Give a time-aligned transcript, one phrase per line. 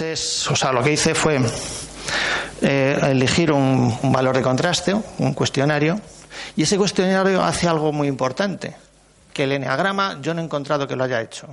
[0.00, 1.40] Es, o sea, lo que hice fue
[2.62, 6.00] eh, elegir un, valor de contraste, un cuestionario,
[6.56, 8.76] y ese cuestionario hace algo muy importante,
[9.32, 11.48] que el eneagrama yo no he encontrado que lo haya hecho.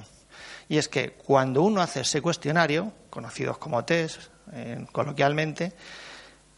[0.68, 4.22] Y es que cuando uno hace ese cuestionario, conocidos como test
[4.54, 5.74] eh, coloquialmente,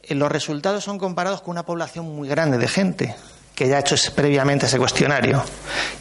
[0.03, 3.15] eh, los resultados son comparados con una población muy grande de gente
[3.55, 5.43] que ya ha hecho previamente ese cuestionario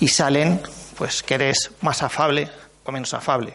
[0.01, 0.61] y salen,
[0.97, 2.49] pues, que eres más afable
[2.85, 3.55] o menos afable.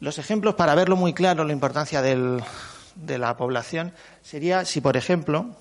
[0.00, 5.56] Los ejemplos, para verlo muy claro, la importancia de la población, sería si, por ejemplo,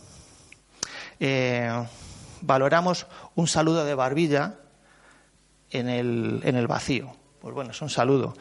[1.19, 1.85] eh,
[2.41, 4.55] valoramos un saludo de barbilla
[5.71, 7.15] en el, en el vacío.
[7.41, 8.35] Pues bueno, es un saludo.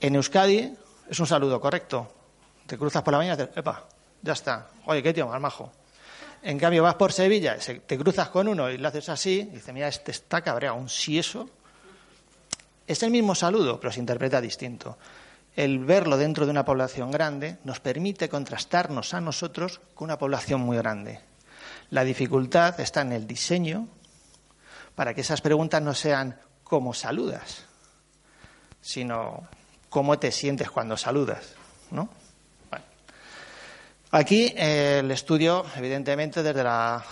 [0.00, 0.76] En Euskadi
[1.10, 2.12] es un saludo correcto.
[2.66, 3.88] Te cruzas por la mañana y te, epa,
[4.22, 4.68] ya está.
[4.84, 5.72] Oye, qué tío más majo.
[6.42, 9.74] En cambio, vas por Sevilla, te cruzas con uno y le haces así, y dices,
[9.74, 11.50] mira, este está cabreado, un si eso
[12.88, 14.96] es el mismo saludo, pero se interpreta distinto.
[15.54, 20.62] El verlo dentro de una población grande nos permite contrastarnos a nosotros con una población
[20.62, 21.20] muy grande.
[21.90, 23.88] La dificultad está en el diseño
[24.94, 27.66] para que esas preguntas no sean cómo saludas,
[28.80, 29.46] sino
[29.90, 31.54] cómo te sientes cuando saludas,
[31.90, 32.08] ¿no?
[34.10, 37.04] Aquí eh, el estudio, evidentemente, desde la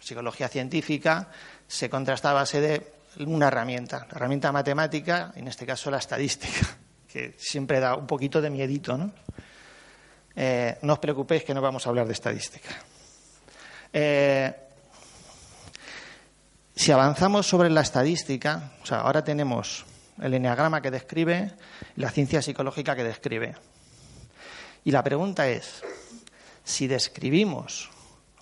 [0.00, 1.28] psicología científica,
[1.66, 6.66] se contrasta a base de una herramienta, la herramienta matemática, en este caso la estadística,
[7.08, 9.12] que siempre da un poquito de miedito, ¿no?
[10.36, 12.70] Eh, no os preocupéis que no vamos a hablar de estadística.
[13.92, 14.54] Eh,
[16.76, 19.84] si avanzamos sobre la estadística, o sea, ahora tenemos
[20.22, 21.52] el eneagrama que describe,
[21.96, 23.56] la ciencia psicológica que describe.
[24.84, 25.82] Y la pregunta es,
[26.62, 27.90] si describimos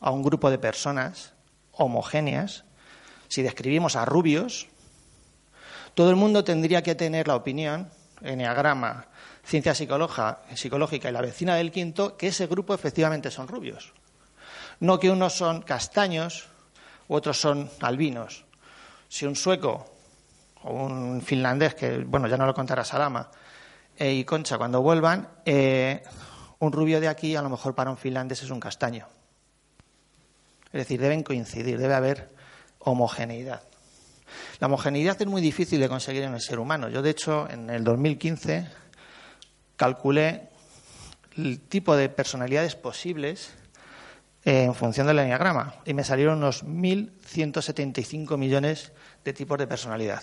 [0.01, 1.33] a un grupo de personas
[1.73, 2.65] homogéneas,
[3.29, 4.69] si describimos a rubios,
[5.95, 9.07] todo el mundo tendría que tener la opinión, eneagrama,
[9.45, 13.93] ciencia psicológica y la vecina del quinto, que ese grupo efectivamente son rubios.
[14.81, 16.49] No que unos son castaños
[17.09, 18.45] u otros son albinos.
[19.09, 19.87] Si un sueco
[20.65, 23.31] o un finlandés, que bueno, ya no lo contará Salama,
[23.97, 26.03] eh, y Concha cuando vuelvan, eh,
[26.59, 29.09] un rubio de aquí a lo mejor para un finlandés es un castaño.
[30.67, 32.36] Es decir, deben coincidir, debe haber
[32.87, 33.63] homogeneidad.
[34.61, 36.89] La homogeneidad es muy difícil de conseguir en el ser humano.
[36.89, 38.67] Yo, de hecho, en el 2015
[39.77, 40.49] calculé
[41.37, 43.51] el tipo de personalidades posibles
[44.45, 48.93] en función del enneagrama y me salieron unos 1.175 millones
[49.25, 50.23] de tipos de personalidad.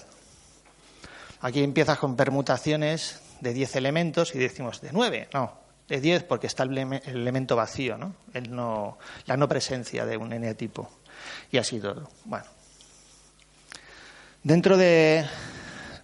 [1.42, 5.54] Aquí empiezas con permutaciones de 10 elementos y decimos de 9, no,
[5.90, 8.16] de 10 porque está el, elemento vacío, ¿no?
[9.26, 10.90] la no presencia de un eneatipo.
[11.52, 12.10] Y así todo.
[12.26, 12.46] Bueno.
[14.44, 15.26] Dentro de,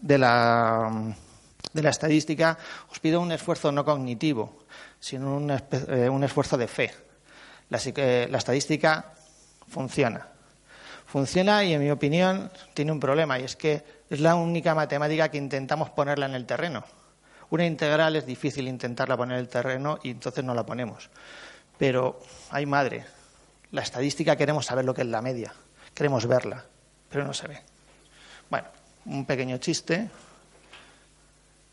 [0.02, 1.14] la,
[1.74, 2.58] de la estadística
[2.90, 4.64] os pido un esfuerzo no cognitivo,
[5.00, 6.94] sino un, eh, un esfuerzo de fe.
[7.70, 7.80] La,
[8.28, 9.14] la estadística
[9.68, 10.28] funciona.
[11.06, 15.30] Funciona y, en mi opinión, tiene un problema, y es que es la única matemática
[15.30, 16.84] que intentamos ponerla en el terreno.
[17.50, 21.10] Una integral es difícil intentarla poner en el terreno y entonces no la ponemos.
[21.78, 23.06] Pero, hay madre,
[23.72, 25.54] la estadística queremos saber lo que es la media,
[25.94, 26.66] queremos verla,
[27.10, 27.62] pero no se ve.
[28.50, 28.68] Bueno,
[29.06, 30.10] un pequeño chiste.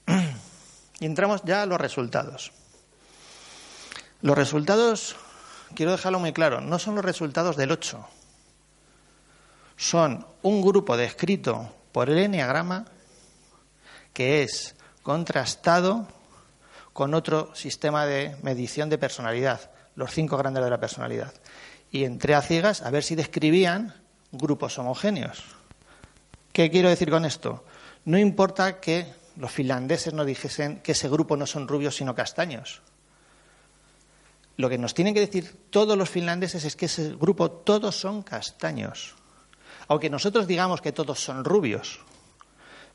[0.99, 2.53] Y entramos ya a los resultados.
[4.23, 5.15] Los resultados,
[5.75, 8.03] quiero dejarlo muy claro, no son los resultados del 8.
[9.77, 12.87] Son un grupo descrito por el enneagrama
[14.15, 16.09] que es contrastado
[16.95, 21.35] con otro sistema de medición de personalidad, los cinco grandes de la personalidad.
[21.91, 23.95] Y entré a ciegas a ver si describían
[24.33, 25.45] grupos homogéneos.
[26.53, 27.65] ¿Qué quiero decir con esto?
[28.05, 29.07] No importa que
[29.37, 32.83] los finlandeses nos dijesen que ese grupo no son rubios sino castaños.
[34.57, 38.23] Lo que nos tienen que decir todos los finlandeses es que ese grupo todos son
[38.23, 39.15] castaños.
[39.89, 42.01] Aunque nosotros digamos que todos son rubios.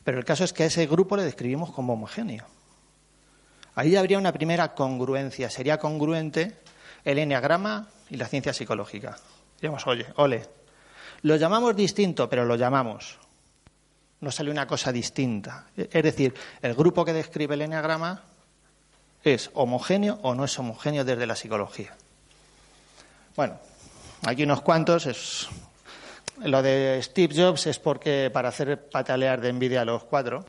[0.04, 2.46] Pero el caso es que a ese grupo le describimos como homogéneo.
[3.76, 5.50] Ahí habría una primera congruencia.
[5.50, 6.58] Sería congruente
[7.04, 9.18] el enneagrama y la ciencia psicológica.
[9.60, 10.48] Digamos, oye, ole.
[11.24, 13.18] Lo llamamos distinto, pero lo llamamos.
[14.22, 15.68] No sale una cosa distinta.
[15.76, 18.24] Es decir, el grupo que describe el enneagrama
[19.24, 21.96] es homogéneo o no es homogéneo desde la psicología.
[23.36, 23.58] Bueno,
[24.26, 25.06] aquí unos cuantos.
[25.06, 25.48] Es...
[26.44, 30.46] Lo de Steve Jobs es porque para hacer patalear de envidia a los cuatro.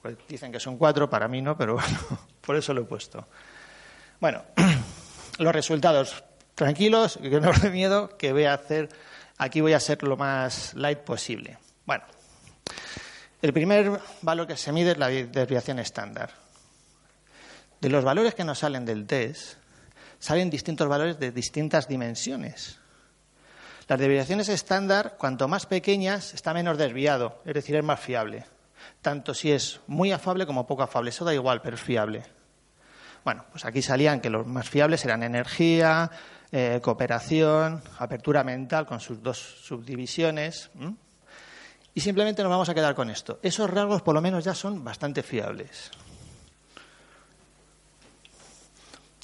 [0.00, 1.98] Pues dicen que son cuatro, para mí no, pero bueno,
[2.40, 3.26] por eso lo he puesto.
[4.20, 4.42] Bueno,
[5.38, 6.24] los resultados.
[6.54, 8.88] Tranquilos, que no os dé miedo, que voy a hacer.
[9.38, 11.58] Aquí voy a ser lo más light posible.
[11.84, 12.04] Bueno,
[13.42, 16.30] el primer valor que se mide es la desviación estándar.
[17.80, 19.58] De los valores que nos salen del test,
[20.18, 22.78] salen distintos valores de distintas dimensiones.
[23.86, 28.46] Las desviaciones estándar, cuanto más pequeñas, está menos desviado, es decir, es más fiable.
[29.02, 32.24] Tanto si es muy afable como poco afable, eso da igual, pero es fiable.
[33.26, 36.08] Bueno, pues aquí salían que los más fiables eran energía,
[36.52, 40.70] eh, cooperación, apertura mental con sus dos subdivisiones.
[41.92, 43.40] Y simplemente nos vamos a quedar con esto.
[43.42, 45.90] Esos rasgos por lo menos ya son bastante fiables.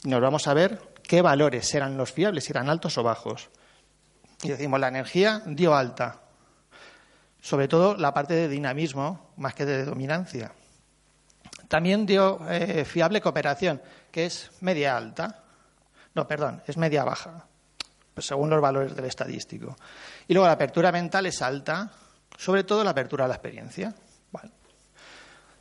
[0.03, 3.51] Nos vamos a ver qué valores eran los fiables, si eran altos o bajos.
[4.43, 6.23] Y decimos, la energía dio alta,
[7.41, 10.51] sobre todo la parte de dinamismo más que de dominancia.
[11.73, 13.81] También dio eh, fiable cooperación,
[14.11, 15.43] que es media alta.
[16.15, 17.47] No, perdón, es media baja,
[18.13, 19.75] pues según los valores del estadístico.
[20.29, 21.91] Y luego la apertura mental es alta,
[22.37, 23.95] sobre todo la apertura a la experiencia.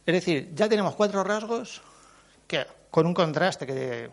[0.06, 1.82] Es decir, ya tenemos cuatro rasgos
[2.46, 4.12] que, con un contraste que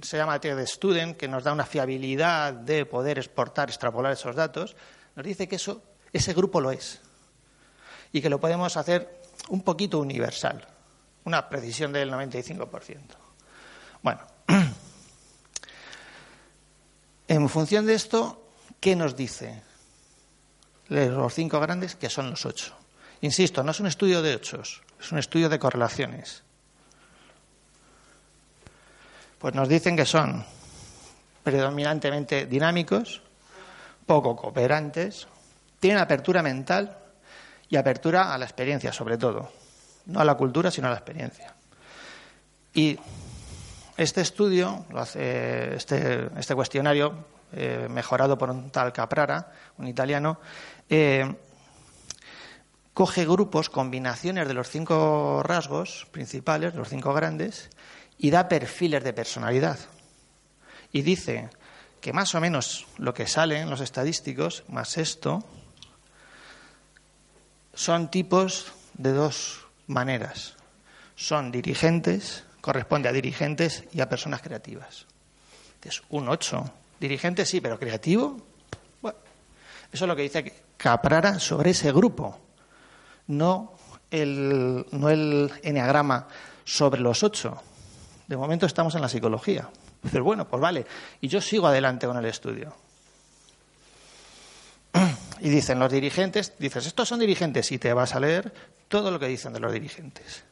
[0.00, 4.76] se llama de Student, que nos da una fiabilidad de poder exportar, extrapolar esos datos,
[5.14, 7.02] nos dice que eso, ese grupo lo es
[8.12, 9.20] y que lo podemos hacer
[9.50, 10.66] un poquito universal,
[11.24, 12.98] una precisión del 95%.
[14.02, 14.20] Bueno,
[17.28, 18.48] en función de esto,
[18.80, 19.62] ¿qué nos dice?
[20.88, 22.74] Los cinco grandes, que son los ocho.
[23.22, 26.42] Insisto, no es un estudio de ocho, es un estudio de correlaciones.
[29.38, 30.44] Pues nos dicen que son
[31.42, 33.22] predominantemente dinámicos,
[34.06, 35.26] poco cooperantes,
[35.80, 36.98] tienen apertura mental
[37.68, 39.63] y apertura a la experiencia, sobre todo.
[40.06, 41.54] No a la cultura, sino a la experiencia.
[42.74, 42.98] Y
[43.96, 50.40] este estudio, este, este, cuestionario, eh, mejorado por un tal Caprara, un italiano,
[50.88, 51.32] eh,
[52.92, 57.70] coge grupos, combinaciones de los cinco rasgos principales, los cinco grandes,
[58.18, 59.78] y da perfiles de personalidad.
[60.92, 61.50] Y dice
[62.00, 65.44] que más o menos lo que sale en los estadísticos, más esto,
[67.74, 70.54] son tipos de dos maneras.
[71.16, 75.06] Son dirigentes, corresponde a dirigentes y a personas creativas.
[75.82, 76.64] Es un 8.
[76.98, 78.36] Dirigente sí, pero creativo.
[79.02, 79.18] Bueno,
[79.92, 82.38] eso es lo que dice Caprara sobre ese grupo,
[83.28, 83.74] no
[84.10, 86.26] el, no el enneagrama
[86.64, 87.62] sobre los ocho.
[88.26, 89.68] De momento estamos en la psicología.
[90.10, 90.86] Pero bueno, pues vale.
[91.20, 92.74] Y yo sigo adelante con el estudio.
[95.40, 98.52] Y dicen los dirigentes, dices, estos son dirigentes y te vas a leer
[98.88, 100.44] todo lo que dicen de los dirigentes.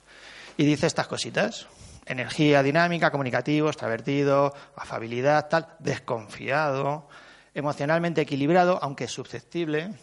[0.56, 1.66] Y dice estas cositas.
[2.04, 7.08] Energía dinámica, comunicativo, extravertido, afabilidad, tal, desconfiado,
[7.54, 9.94] emocionalmente equilibrado, aunque susceptible,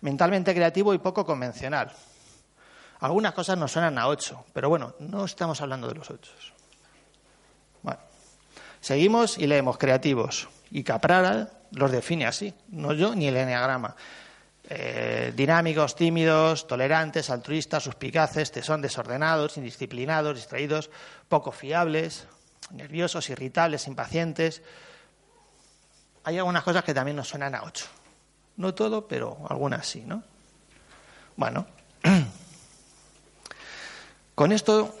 [0.00, 1.92] mentalmente creativo y poco convencional.
[3.00, 6.32] Algunas cosas nos suenan a ocho, pero bueno, no estamos hablando de los ocho.
[8.82, 10.48] Seguimos y leemos creativos.
[10.72, 13.96] Y Caprara los define así, no yo ni el enneagrama.
[14.68, 20.90] Eh, dinámicos, tímidos, tolerantes, altruistas, suspicaces, son desordenados, indisciplinados, distraídos,
[21.28, 22.26] poco fiables,
[22.70, 24.62] nerviosos, irritables, impacientes.
[26.24, 27.86] Hay algunas cosas que también nos suenan a ocho.
[28.56, 30.22] No todo, pero algunas sí, ¿no?
[31.36, 31.66] Bueno,
[34.34, 34.94] con esto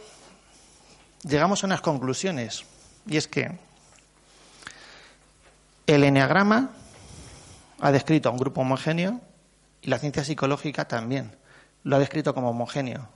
[1.22, 2.64] llegamos a unas conclusiones.
[3.06, 3.58] Y es que
[5.94, 6.70] el enneagrama
[7.80, 9.20] ha descrito a un grupo homogéneo
[9.80, 11.36] y la ciencia psicológica también
[11.84, 13.08] lo ha descrito como homogéneo.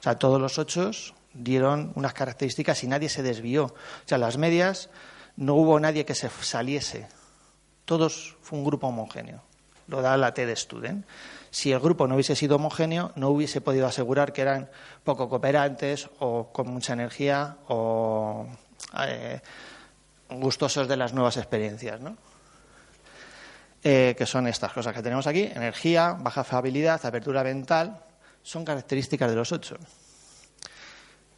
[0.00, 0.90] O sea, todos los ocho
[1.34, 3.66] dieron unas características y nadie se desvió.
[3.66, 4.90] O sea, las medias
[5.36, 7.06] no hubo nadie que se saliese.
[7.84, 9.42] Todos fue un grupo homogéneo.
[9.88, 11.06] Lo da la TED Student.
[11.50, 14.70] Si el grupo no hubiese sido homogéneo, no hubiese podido asegurar que eran
[15.04, 18.46] poco cooperantes o con mucha energía o
[19.06, 19.40] eh,
[20.40, 22.16] gustosos de las nuevas experiencias, ¿no?
[23.84, 28.00] Eh, que son estas cosas que tenemos aquí, energía, baja fiabilidad, apertura mental,
[28.40, 29.76] son características de los ocho.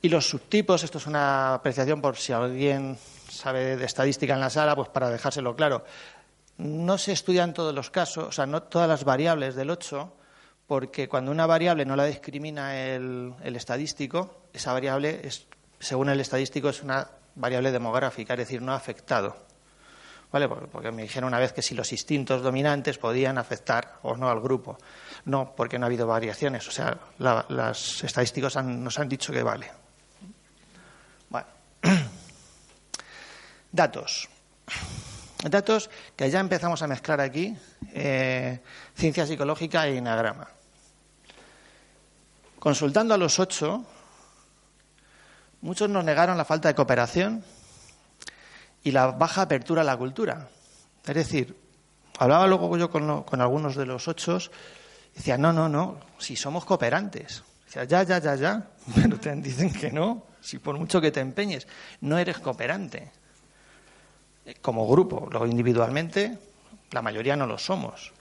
[0.02, 2.98] Y los subtipos, esto es una apreciación por si alguien
[3.30, 5.84] sabe de estadística en la sala, pues para dejárselo claro.
[6.58, 10.12] No se estudian todos los casos, o sea, no todas las variables del 8,
[10.66, 15.46] porque cuando una variable no la discrimina el, el estadístico, esa variable, es,
[15.78, 19.36] según el estadístico, es una variable demográfica, es decir, no ha afectado.
[20.32, 20.48] ¿Vale?
[20.48, 24.40] Porque me dijeron una vez que si los instintos dominantes podían afectar o no al
[24.40, 24.76] grupo.
[25.26, 26.66] No, porque no ha habido variaciones.
[26.66, 29.70] O sea, los estadísticos nos han dicho que vale.
[33.72, 34.28] Datos.
[35.42, 37.54] Datos que ya empezamos a mezclar aquí,
[37.92, 38.60] eh,
[38.96, 40.48] ciencia psicológica e enagrama.
[42.58, 43.84] Consultando a los ocho,
[45.64, 47.42] muchos nos negaron la falta de cooperación
[48.82, 50.48] y la baja apertura a la cultura.
[51.04, 51.56] Es decir,
[52.18, 54.38] hablaba luego yo con, algunos de los ocho,
[55.12, 57.42] y decía, no, no, no, si somos cooperantes.
[57.64, 61.20] Decía, ya, ya, ya, ya, pero te dicen que no, si por mucho que te
[61.20, 61.66] empeñes,
[62.02, 63.10] no eres cooperante.
[64.60, 66.38] Como grupo, luego individualmente,
[66.90, 68.12] la mayoría no lo somos.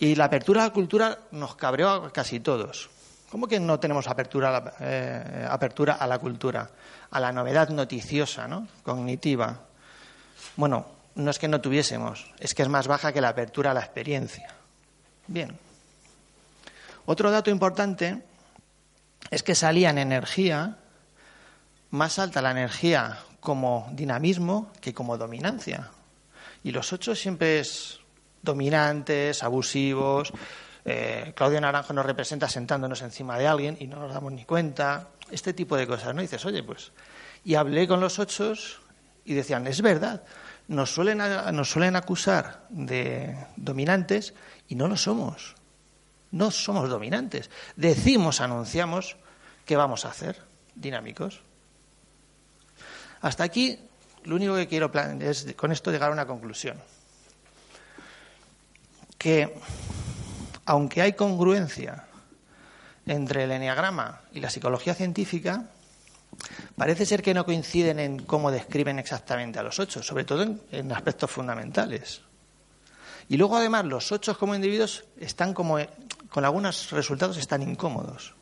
[0.00, 2.90] Y la apertura a la cultura nos cabreó a casi todos.
[3.30, 6.68] ¿Cómo que no tenemos apertura eh, apertura a la cultura?
[7.10, 8.68] a la novedad noticiosa, ¿no?
[8.82, 9.60] cognitiva.
[10.56, 13.74] Bueno, no es que no tuviésemos, es que es más baja que la apertura a
[13.74, 14.48] la experiencia.
[15.26, 15.56] Bien.
[17.06, 18.22] Otro dato importante
[19.30, 20.76] es que salía en energía
[21.90, 25.90] más alta la energía como dinamismo que como dominancia.
[26.62, 27.98] Y los ocho siempre es
[28.42, 30.32] dominantes, abusivos.
[30.84, 35.08] Eh, Claudio Naranjo nos representa sentándonos encima de alguien y no nos damos ni cuenta
[35.30, 36.20] este tipo de cosas, ¿no?
[36.20, 36.92] Y dices, oye, pues.
[37.44, 38.52] Y hablé con los ocho
[39.24, 40.22] y decían, es verdad,
[40.68, 41.18] nos suelen,
[41.52, 44.34] nos suelen acusar de dominantes
[44.68, 45.56] y no lo somos.
[46.30, 47.50] No somos dominantes.
[47.76, 49.16] Decimos, anunciamos
[49.64, 50.40] qué vamos a hacer,
[50.74, 51.42] dinámicos.
[53.20, 53.78] Hasta aquí,
[54.24, 56.80] lo único que quiero es con esto llegar a una conclusión.
[59.18, 59.54] Que,
[60.70, 62.04] aunque hay congruencia
[63.04, 65.64] entre el enneagrama y la psicología científica
[66.76, 70.92] parece ser que no coinciden en cómo describen exactamente a los ocho, sobre todo en,
[70.92, 72.20] aspectos fundamentales.
[73.28, 75.78] Y luego, además, los ocho como individuos están como,
[76.28, 78.36] con algunos resultados están incómodos.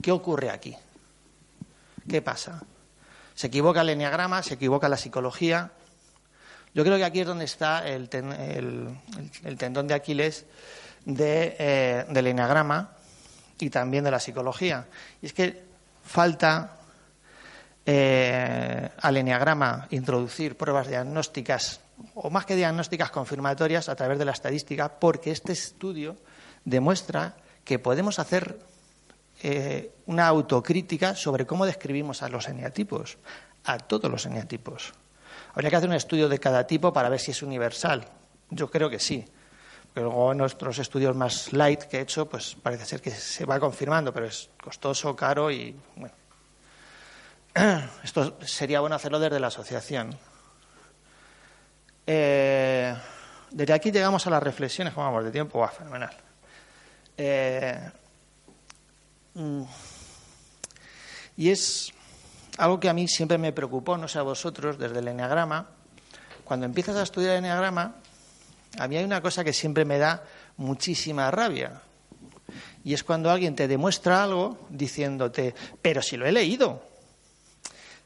[0.00, 0.76] ¿Qué ocurre aquí?
[2.08, 2.62] ¿Qué pasa?
[3.34, 5.72] Se equivoca el enneagrama, se equivoca la psicología.
[6.72, 8.08] Yo creo que aquí es donde está el,
[9.58, 10.46] tendón de Aquiles
[11.06, 12.90] eh, del enneagrama
[13.58, 14.86] y también de la psicología.
[15.20, 15.62] Y es que
[16.04, 16.76] falta
[17.86, 21.80] eh, al eneagrama introducir pruebas diagnósticas
[22.14, 26.16] o más que diagnósticas confirmatorias a través de la estadística, porque este estudio
[26.64, 28.58] demuestra que podemos hacer
[29.42, 33.18] eh, una autocrítica sobre cómo describimos a los eneatipos,
[33.64, 34.92] a todos los eneatipos.
[35.54, 38.06] Habría que hacer un estudio de cada tipo para ver si es universal.
[38.50, 39.24] Yo creo que sí.
[39.94, 43.60] Luego en nuestros estudios más light que he hecho, pues parece ser que se va
[43.60, 46.14] confirmando, pero es costoso, caro y bueno.
[48.02, 50.18] Esto sería bueno hacerlo desde la asociación.
[52.06, 52.94] Eh,
[53.52, 55.58] desde aquí llegamos a las reflexiones, ¿cómo vamos de tiempo?
[55.58, 56.16] ¡Wow, fenomenal!
[57.16, 57.90] Eh,
[59.34, 59.62] mm,
[61.36, 61.92] y es
[62.58, 65.68] algo que a mí siempre me preocupó, no sé a vosotros, desde el enneagrama.
[66.44, 67.94] Cuando empiezas a estudiar el enneagrama,
[68.78, 70.24] a mí hay una cosa que siempre me da
[70.56, 71.82] muchísima rabia.
[72.84, 76.82] Y es cuando alguien te demuestra algo diciéndote, pero si lo he leído.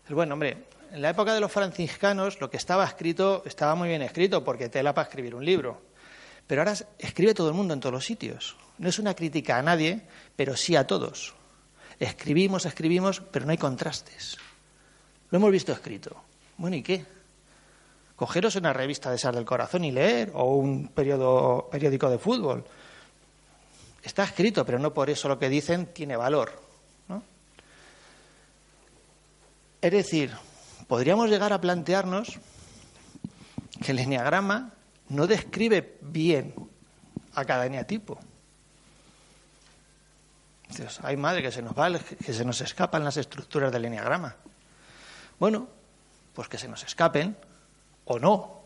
[0.08, 4.02] Bueno, hombre, en la época de los franciscanos lo que estaba escrito estaba muy bien
[4.02, 5.82] escrito porque te la para escribir un libro.
[6.46, 8.56] Pero ahora escribe todo el mundo en todos los sitios.
[8.78, 10.00] No es una crítica a nadie,
[10.34, 11.34] pero sí a todos.
[11.98, 14.38] Escribimos, escribimos, pero no hay contrastes.
[15.30, 16.16] Lo hemos visto escrito.
[16.56, 17.04] Bueno, ¿y qué?
[18.18, 22.64] Cogeros una revista de esas del corazón y leer, o un periódico de fútbol.
[24.02, 26.60] Está escrito, pero no por eso lo que dicen tiene valor.
[29.80, 30.32] Es decir,
[30.88, 32.40] podríamos llegar a plantearnos
[33.84, 34.72] que el enneagrama
[35.10, 36.52] no describe bien
[37.34, 38.18] a cada eneatipo.
[41.02, 44.34] hay madre que se nos va, que se nos escapan las estructuras del enneagrama.
[45.38, 45.68] Bueno,
[46.34, 47.36] pues que se nos escapen
[48.08, 48.58] o no.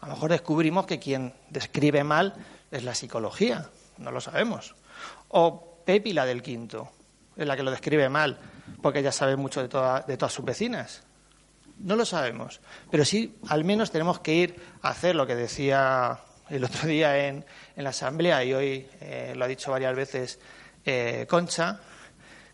[0.00, 2.34] A lo mejor descubrimos que quien describe mal
[2.70, 3.68] es la psicología,
[3.98, 4.74] no lo sabemos.
[5.28, 6.90] O Pepi, la del quinto,
[7.36, 8.38] es la que lo describe mal,
[8.82, 11.02] porque ella sabe mucho de, todas sus vecinas.
[11.78, 16.18] No lo sabemos, pero sí al menos tenemos que ir a hacer lo que decía
[16.50, 17.44] el otro día en,
[17.76, 20.38] la asamblea y hoy eh, lo ha dicho varias veces
[20.84, 21.80] eh, Concha.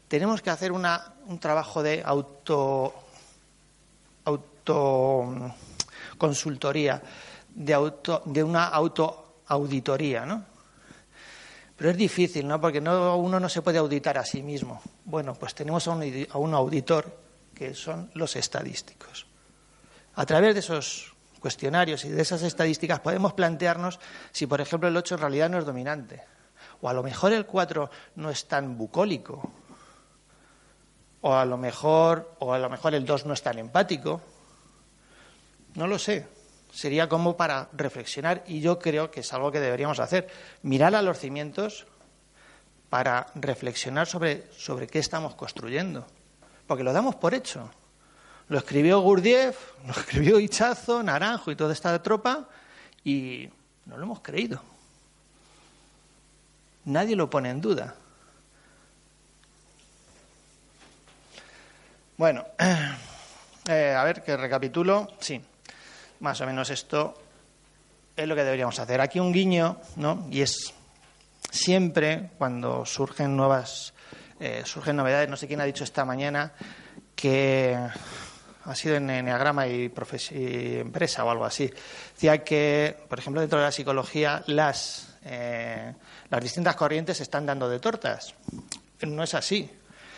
[0.07, 2.95] Tenemos que hacer un trabajo de auto,
[4.25, 5.53] auto
[6.19, 7.03] consultoría,
[7.55, 10.57] de, auto, de una autoauditoría, ¿no?
[11.77, 12.61] Pero es difícil, ¿no?
[12.61, 14.81] Porque no, uno no se puede auditar a sí mismo.
[15.05, 17.21] Bueno, pues tenemos a un, auditor
[17.55, 19.27] que son los estadísticos.
[20.15, 24.01] A través de esos cuestionarios y de esas estadísticas podemos plantearnos
[24.33, 26.23] si, por ejemplo, el 8 en realidad no es dominante.
[26.81, 29.51] O a lo mejor el 4 no es tan bucólico.
[31.21, 34.23] O a lo mejor, o a lo mejor el 2 no es tan empático.
[35.77, 36.27] No lo sé
[36.77, 40.29] sería como para reflexionar y yo creo que es algo que deberíamos hacer.
[40.63, 41.87] Mirar a los cimientos
[42.91, 46.07] para reflexionar sobre, sobre qué estamos construyendo.
[46.67, 47.71] Porque lo damos por hecho.
[48.49, 49.57] Lo escribió Gurdjieff,
[49.87, 52.47] lo escribió Hichazo, Naranjo y toda esta tropa
[53.03, 53.49] y
[53.87, 54.61] no lo hemos creído.
[56.85, 57.95] Nadie lo pone en duda.
[62.19, 62.45] Bueno,
[63.69, 65.09] eh, a ver, que recapitulo.
[65.21, 65.43] Sí,
[66.21, 67.15] más o menos esto
[68.17, 69.01] es lo que deberíamos hacer.
[69.01, 70.27] Aquí un guiño, ¿no?
[70.31, 70.73] Y es
[71.51, 73.93] siempre cuando surgen nuevas,
[74.41, 75.29] eh, surgen novedades.
[75.29, 76.53] No sé quién ha dicho esta mañana
[77.15, 77.77] que
[78.65, 79.93] ha sido en Enneagrama y,
[80.33, 81.71] y, Empresa o algo así.
[82.15, 85.95] Decía que, por ejemplo, dentro de la psicología, las, eh,
[86.31, 88.35] las distintas corrientes se están dando de tortas.
[89.03, 89.71] No es así.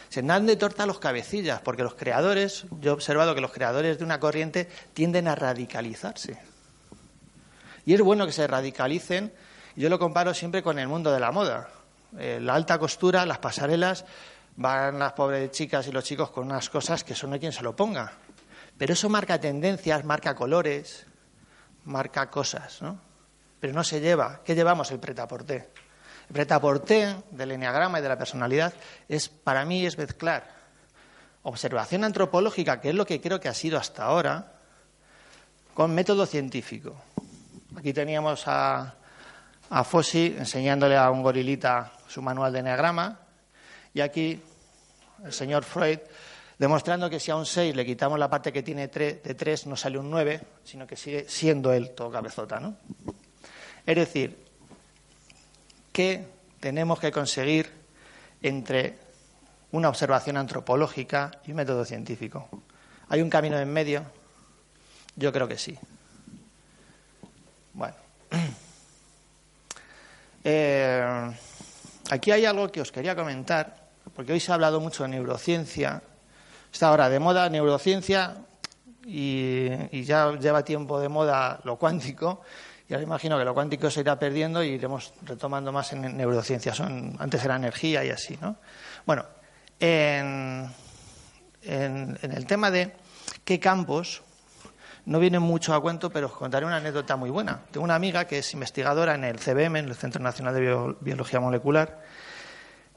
[0.08, 3.98] Se dan de torta los cabecillas, porque los creadores, yo he observado que los creadores
[3.98, 6.38] de una corriente tienden a radicalizarse.
[7.84, 9.32] Y es bueno que se radicalicen.
[9.76, 11.68] Yo lo comparo siempre con el mundo de la moda.
[12.18, 14.04] Eh, la alta costura, las pasarelas,
[14.56, 17.62] van las pobres chicas y los chicos con unas cosas que son de quien se
[17.62, 18.12] lo ponga.
[18.76, 21.06] Pero eso marca tendencias, marca colores,
[21.84, 23.00] marca cosas, ¿no?
[23.60, 24.40] Pero no se lleva.
[24.44, 24.90] ¿Qué llevamos?
[24.90, 25.70] El pretaporté.
[26.28, 28.72] El pretaporté del enneagrama y de la personalidad
[29.08, 30.58] es, para mí, es mezclar
[31.42, 34.52] observación antropológica, que es lo que creo que ha sido hasta ahora,
[35.74, 36.94] con método científico.
[37.76, 38.94] Aquí teníamos a,
[39.70, 43.20] a Fossi enseñándole a un gorilita su manual de enneagrama
[43.94, 44.42] y aquí
[45.24, 45.98] el señor Freud
[46.58, 49.76] demostrando que si a un 6 le quitamos la parte que tiene de 3 no
[49.76, 52.58] sale un 9, sino que sigue siendo él todo cabezota.
[52.58, 52.76] ¿no?
[53.86, 54.47] Es decir,
[55.98, 56.24] ¿Qué
[56.60, 57.72] tenemos que conseguir
[58.40, 58.96] entre
[59.72, 62.48] una observación antropológica y un método científico.
[63.08, 64.04] ¿Hay un camino en medio?
[65.16, 65.76] Yo creo que sí.
[67.72, 67.96] Bueno.
[70.44, 71.34] Eh,
[72.10, 76.00] aquí hay algo que os quería comentar, porque hoy se ha hablado mucho de neurociencia.
[76.72, 78.36] Está ahora de moda neurociencia
[79.04, 82.40] y ya lleva tiempo de moda lo cuántico.
[82.88, 86.80] Y ahora imagino que lo cuántico se irá perdiendo y iremos retomando más en neurociencias.
[86.80, 88.56] antes era energía y así, ¿no?
[89.04, 89.26] Bueno,
[89.78, 90.70] en,
[91.62, 92.94] el tema de
[93.44, 94.22] qué campos
[95.04, 97.60] no viene mucho a cuento, pero os contaré una anécdota muy buena.
[97.70, 101.40] Tengo una amiga que es investigadora en el CBM, en el Centro Nacional de Biología
[101.40, 102.02] Molecular.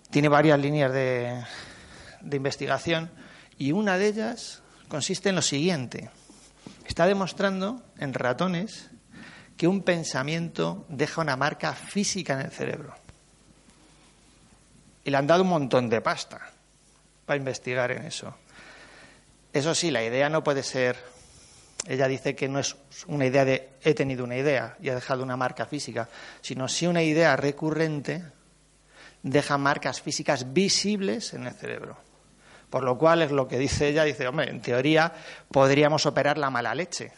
[0.10, 1.44] Tiene varias líneas de,
[2.22, 3.12] de investigación
[3.58, 6.10] y una de ellas consiste en lo siguiente.
[6.86, 8.91] Está demostrando en ratones
[9.58, 12.96] que un pensamiento deja una marca física en el cerebro.
[15.04, 16.40] Y le han dado un montón de pasta
[17.26, 18.36] para investigar en eso.
[19.54, 20.98] Eso sí, la idea no puede ser.
[21.88, 22.76] Ella dice que no es
[23.08, 26.08] una idea de he tenido una idea y ha dejado una marca física,
[26.42, 28.24] sino si una idea recurrente
[29.24, 31.98] deja marcas físicas visibles en el cerebro.
[32.70, 35.12] Por lo cual es lo que dice ella, dice, hombre, en teoría
[35.52, 37.12] podríamos operar la mala leche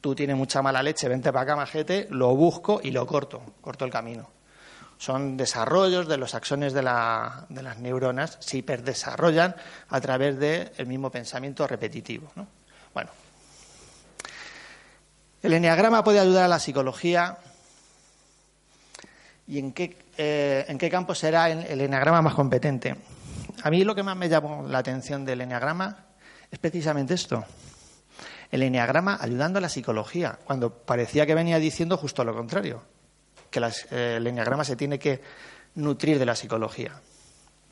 [0.00, 3.84] tú tienes mucha mala leche, vente para acá, majete, lo busco y lo corto, corto
[3.84, 4.30] el camino.
[4.98, 9.54] Son desarrollos de los axones de, las neuronas, se hiperdesarrollan
[9.88, 12.32] a través del mismo pensamiento repetitivo.
[12.92, 13.10] Bueno,
[15.40, 17.38] el enneagrama puede ayudar a la psicología.
[19.46, 22.96] ¿Y en qué, eh, en qué campo será el enneagrama más competente?
[23.62, 26.06] A mí lo que más me llamó la atención del enneagrama
[26.50, 27.44] es precisamente esto
[28.50, 32.82] el enneagrama ayudando a la psicología, cuando parecía que venía diciendo justo lo contrario,
[33.50, 35.20] que eh, el enneagrama se tiene que
[35.74, 37.00] nutrir de la psicología.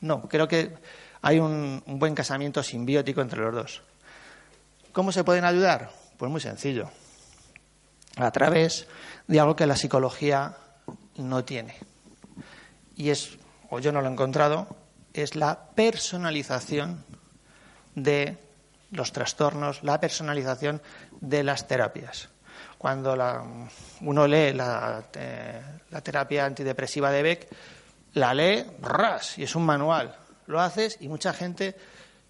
[0.01, 0.75] No, creo que
[1.21, 3.81] hay un, buen casamiento simbiótico entre los dos.
[4.91, 5.91] ¿Cómo se pueden ayudar?
[6.17, 6.89] Pues muy sencillo.
[8.15, 8.87] A través
[9.27, 10.55] de algo que la psicología
[11.17, 11.75] no tiene.
[12.95, 13.37] Y es,
[13.69, 14.67] o yo no lo he encontrado,
[15.13, 17.03] es la personalización
[17.95, 18.37] de
[18.91, 20.81] los trastornos, la personalización
[21.19, 22.29] de las terapias.
[22.77, 23.15] Cuando
[24.01, 27.47] uno lee la, eh, la, terapia antidepresiva de Beck,
[28.13, 30.15] la lee, ras, y es un manual.
[30.45, 31.75] Lo haces y mucha gente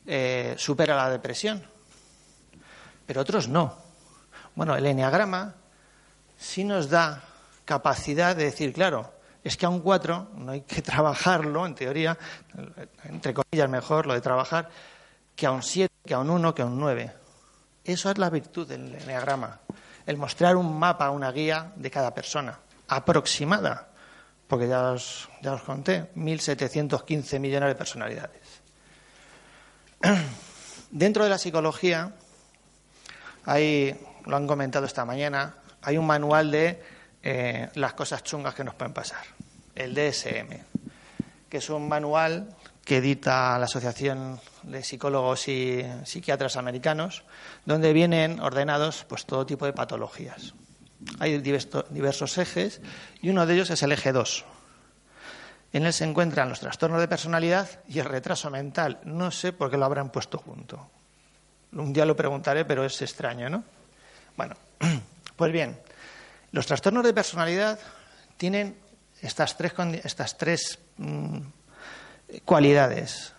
[0.06, 1.63] eh, supera la depresión,
[3.06, 3.78] pero otros no.
[4.56, 5.56] Bueno, el enneagrama
[6.38, 7.24] sí nos da
[7.65, 12.17] capacidad de decir, claro, es que a un cuatro no hay que trabajarlo, en teoría,
[13.04, 14.70] entre comillas mejor lo de trabajar,
[15.36, 17.13] que a un siete, que a un uno, que a un nueve.
[17.84, 19.60] Eso es la virtud del enneagrama,
[20.08, 23.89] el mostrar un mapa, una guía de cada persona, aproximada,
[24.48, 28.62] porque ya os, ya os conté, 1.715 millones de personalidades.
[30.91, 32.13] Dentro de la psicología,
[33.46, 36.82] hay, lo han comentado esta mañana, hay un manual de
[37.24, 39.24] eh, las cosas chungas que nos pueden pasar,
[39.76, 40.58] el DSM,
[41.50, 42.56] que es un manual
[42.88, 47.23] que edita la Asociación de Psicólogos y Psiquiatras Americanos,
[47.65, 50.54] donde vienen ordenados pues todo tipo de patologías.
[51.19, 52.82] Hay diversos ejes
[53.21, 54.45] y uno de ellos es el eje 2,
[55.73, 59.00] en él se encuentran los trastornos de personalidad y el retraso mental.
[59.04, 60.89] No sé por qué lo habrán puesto junto.
[61.73, 63.63] Un día lo preguntaré, pero es extraño, ¿no?
[64.38, 64.56] Bueno,
[65.36, 65.78] pues bien,
[66.52, 67.80] los trastornos de personalidad
[68.38, 68.78] tienen
[69.21, 69.73] estas tres,
[70.06, 71.39] estas tres mm,
[72.46, 73.34] cualidades,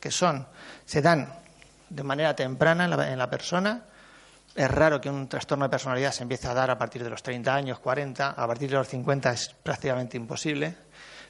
[0.00, 0.46] que son,
[0.84, 1.32] se dan
[1.88, 3.84] de manera temprana en la, persona.
[4.54, 7.22] Es raro que un trastorno de personalidad se empiece a dar a partir de los
[7.22, 10.76] 30 años, 40, a partir de los 50 es prácticamente imposible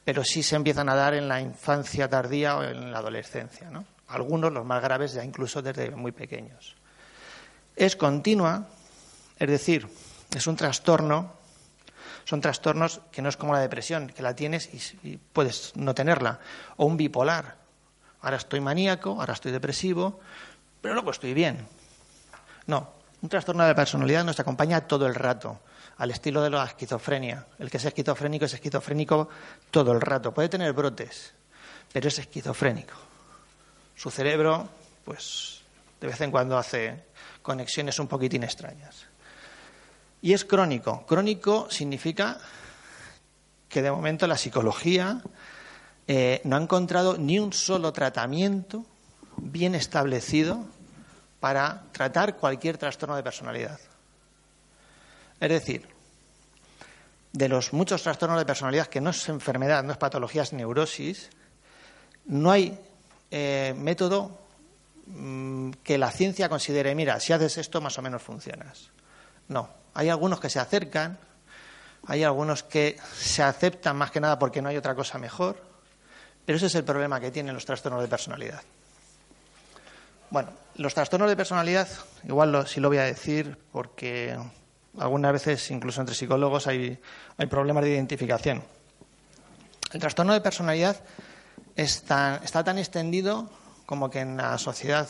[0.04, 3.70] pero sí se empiezan a dar en la infancia tardía o en la adolescencia.
[3.70, 3.84] ¿no?
[4.08, 6.76] Algunos, los más graves, ya incluso desde muy pequeños.
[7.76, 8.68] Es continua,
[9.38, 9.88] es decir,
[10.34, 11.34] es un trastorno,
[12.24, 14.70] son trastornos que no es como la depresión, que la tienes
[15.02, 16.40] y, puedes no tenerla,
[16.76, 17.56] o un bipolar.
[18.20, 20.20] Ahora estoy maníaco, ahora estoy depresivo,
[20.80, 21.66] pero luego estoy bien.
[22.66, 25.60] No, un trastorno de la personalidad nos acompaña todo el rato
[25.98, 27.46] al estilo de la esquizofrenia.
[27.58, 29.28] El que es esquizofrénico es esquizofrénico
[29.70, 30.32] todo el rato.
[30.32, 31.34] Puede tener brotes,
[31.92, 32.94] pero es esquizofrénico.
[33.94, 34.68] Su cerebro,
[35.04, 35.62] pues,
[36.00, 37.04] de vez en cuando hace
[37.42, 39.06] conexiones un poquitín extrañas.
[40.22, 41.04] Y es crónico.
[41.04, 42.38] Crónico significa
[43.68, 45.20] que de momento la psicología
[46.06, 48.86] eh, no ha encontrado ni un solo tratamiento
[49.36, 50.64] bien establecido
[51.40, 53.80] para tratar cualquier trastorno de personalidad.
[55.40, 55.88] Es decir,
[57.32, 61.30] de los muchos trastornos de personalidad que no es enfermedad, no es patología, es neurosis,
[62.26, 62.78] no hay
[63.30, 64.38] eh, método
[65.06, 68.90] mm, que la ciencia considere, mira, si haces esto más o menos funcionas.
[69.48, 71.18] No, hay algunos que se acercan,
[72.06, 75.62] hay algunos que se aceptan más que nada porque no hay otra cosa mejor,
[76.44, 78.62] pero ese es el problema que tienen los trastornos de personalidad.
[80.30, 81.88] Bueno, los trastornos de personalidad,
[82.24, 84.36] igual sí lo voy a decir porque
[84.98, 86.98] algunas veces, incluso entre psicólogos, hay,
[87.50, 88.62] problemas de identificación.
[89.92, 90.96] El trastorno de personalidad
[91.76, 93.50] está tan extendido
[93.84, 95.08] como que en la sociedad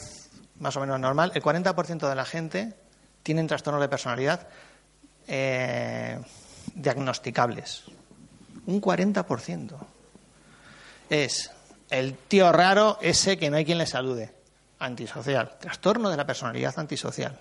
[0.63, 2.75] más o menos normal, el 40% de la gente
[3.23, 4.47] tiene trastornos de personalidad
[5.27, 6.19] eh,
[6.75, 7.85] diagnosticables.
[8.67, 9.77] Un 40%.
[11.11, 11.51] Es
[11.91, 14.35] el tío raro ese que no hay quien le salude.
[14.79, 15.59] Antisocial.
[15.59, 17.39] Trastorno de la personalidad antisocial.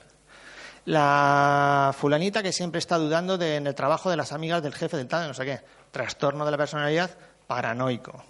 [0.86, 4.98] La fulanita que siempre está dudando de, en el trabajo de las amigas del jefe
[4.98, 5.60] del tal, no sé qué.
[5.92, 7.12] Trastorno de la personalidad
[7.48, 8.24] paranoico.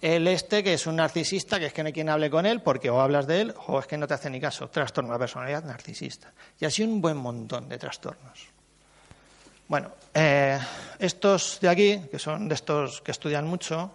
[0.00, 2.60] El este, que es un narcisista, que es que no hay quien hable con él
[2.60, 4.68] porque o hablas de él o es que no te hace ni caso.
[4.68, 6.32] Trastorno de la personalidad narcisista.
[6.60, 8.53] Y así un buen montón de trastornos.
[9.66, 10.58] Bueno, eh,
[10.98, 13.92] estos de aquí, que son de estos que estudian mucho,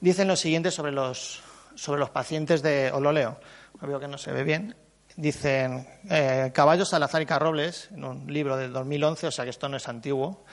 [0.00, 1.42] dicen lo siguiente sobre los,
[1.74, 2.90] sobre los pacientes de.
[2.92, 3.38] O lo leo,
[3.82, 4.74] veo que no se ve bien.
[5.16, 9.68] Dicen eh, Caballos, Salazar y Carrobles, en un libro del 2011, o sea que esto
[9.68, 10.44] no es antiguo,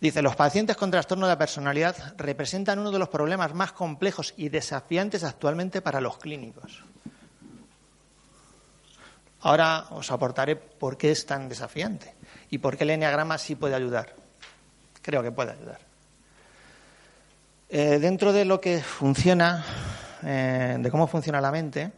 [0.00, 4.32] dice, los pacientes con trastorno de la personalidad representan uno de los problemas más complejos
[4.38, 6.82] y desafiantes actualmente para los clínicos.
[9.40, 12.14] Ahora os aportaré por qué es tan desafiante
[12.50, 14.14] y por qué el enneagrama sí puede ayudar.
[15.02, 15.90] Creo que puede ayudar.
[17.72, 19.64] Eh, dentro de lo que funciona,
[20.24, 21.92] eh, de cómo funciona la mente,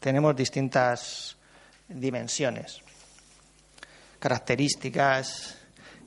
[0.00, 1.36] tenemos distintas
[1.86, 2.80] dimensiones,
[4.18, 5.58] características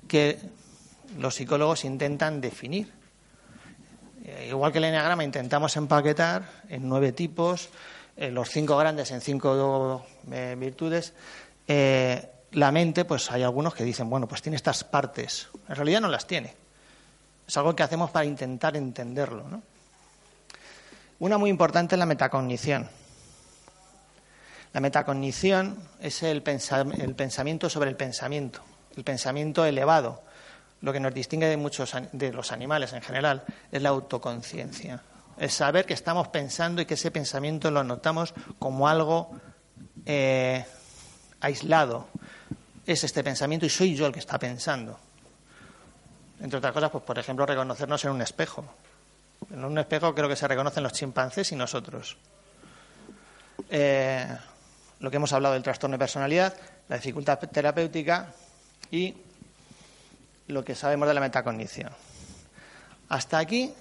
[0.08, 0.40] que
[1.20, 2.92] los psicólogos intentan definir.
[4.26, 7.70] Eh, igual que el enneagrama intentamos empaquetar en nueve tipos,
[8.18, 10.04] los cinco grandes en cinco
[10.58, 11.14] virtudes,
[12.58, 15.48] la mente, pues hay algunos que dicen, bueno, pues tiene estas partes.
[15.70, 16.56] En realidad no las tiene.
[17.48, 19.46] Es algo que hacemos para intentar entenderlo.
[21.20, 22.90] Una muy importante es la metacognición.
[24.74, 28.64] La metacognición es el, pensamiento sobre el pensamiento,
[28.96, 30.24] el pensamiento elevado.
[30.82, 35.04] Lo que nos distingue de muchos de los animales en general es la autoconciencia.
[35.38, 39.30] Es saber que estamos pensando y que ese pensamiento lo notamos como algo
[40.08, 40.66] eh,
[41.40, 42.08] aislado.
[42.88, 44.98] Es este pensamiento y soy yo el que está pensando.
[46.40, 48.66] Entre otras cosas, pues por ejemplo, reconocernos en un espejo.
[49.52, 52.18] En un espejo creo que se reconocen los chimpancés y nosotros.
[53.70, 54.26] Eh,
[55.02, 56.56] lo que hemos hablado del trastorno de personalidad,
[56.88, 58.34] la dificultad terapéutica
[58.90, 59.16] y
[60.48, 61.92] lo que sabemos de la metacognición.
[63.10, 63.74] Hasta aquí,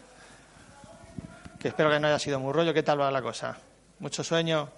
[1.60, 3.56] que espero que no haya sido muy rollo, ¿qué tal va la cosa?
[4.00, 4.68] ¿Mucho sueño?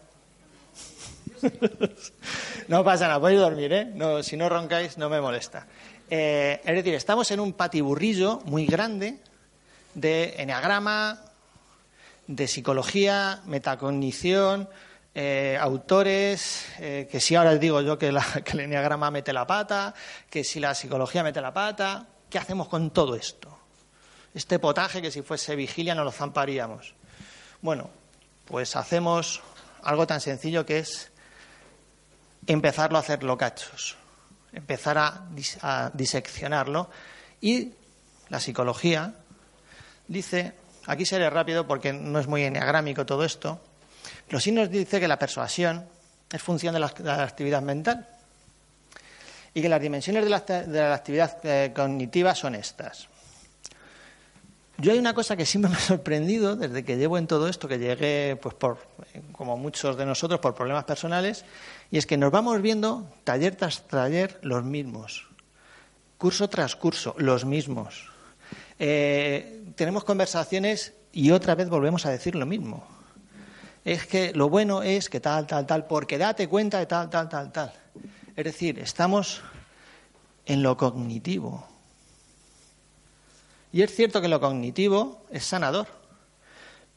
[2.68, 4.22] no pasa nada, podéis dormir, ¿eh?
[4.22, 5.66] Si no roncáis, no me molesta.
[6.11, 9.18] Eh, es decir, estamos en un patiburrillo muy grande
[9.94, 11.22] de eneagrama,
[12.27, 14.68] de psicología, metacognición,
[15.14, 19.94] eh, autores, eh, que si ahora digo yo que, que el enneagrama mete la pata,
[20.31, 23.59] que si la psicología mete la pata, ¿qué hacemos con todo esto?
[24.35, 26.94] Este potaje que si fuese vigilia no lo zamparíamos.
[27.61, 27.90] Bueno,
[28.44, 29.42] pues hacemos
[29.83, 31.11] algo tan sencillo que es
[32.46, 33.96] empezarlo a hacerlo cachos,
[34.53, 36.90] empezar a, diseccionarlo
[37.40, 37.72] y
[38.29, 39.14] la psicología
[40.07, 40.55] dice,
[40.87, 43.61] aquí seré rápido porque no es muy enneagrámico todo esto,
[44.31, 45.87] los sí nos dice que la persuasión
[46.31, 46.87] es función de la,
[47.22, 48.07] actividad mental
[49.55, 53.09] y que las dimensiones de la, actividad eh, cognitiva son estas.
[54.79, 57.69] Yo hay una cosa que siempre me ha sorprendido desde que llevo en todo esto,
[57.69, 58.79] que llegué, pues por,
[59.33, 61.45] como muchos de nosotros, por problemas personales,
[61.91, 65.29] y es que nos vamos viendo taller tras taller los mismos,
[66.17, 68.11] curso tras curso los mismos.
[68.79, 72.99] Eh, tenemos conversaciones y otra vez volvemos a decir lo mismo
[73.88, 77.29] es que lo bueno es que tal, tal, tal, porque date cuenta de tal, tal,
[77.29, 77.73] tal, tal.
[78.37, 79.41] Es decir, estamos
[80.45, 81.67] en lo cognitivo.
[83.72, 85.87] Y es cierto que lo cognitivo es sanador.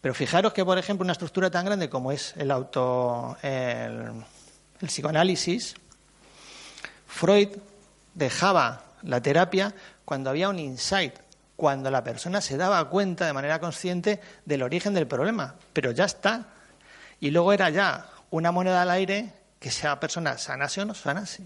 [0.01, 4.23] Pero fijaros que, por ejemplo, una estructura tan grande como es el auto, el,
[4.79, 5.75] psicoanálisis,
[7.05, 7.49] Freud
[8.15, 11.13] dejaba la terapia cuando había un insight,
[11.55, 15.55] cuando la persona se daba cuenta de manera consciente del origen del problema.
[15.71, 16.47] Pero ya está,
[17.19, 21.43] y luego era ya una moneda al aire que sea persona sanase o no sanase.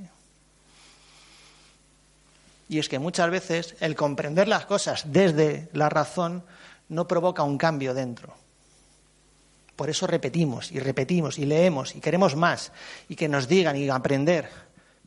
[2.67, 6.43] Y es que muchas veces el comprender las cosas desde la razón
[6.89, 8.33] no provoca un cambio dentro.
[9.75, 12.71] Por eso repetimos y repetimos y leemos y queremos más
[13.09, 14.49] y que nos digan y aprender.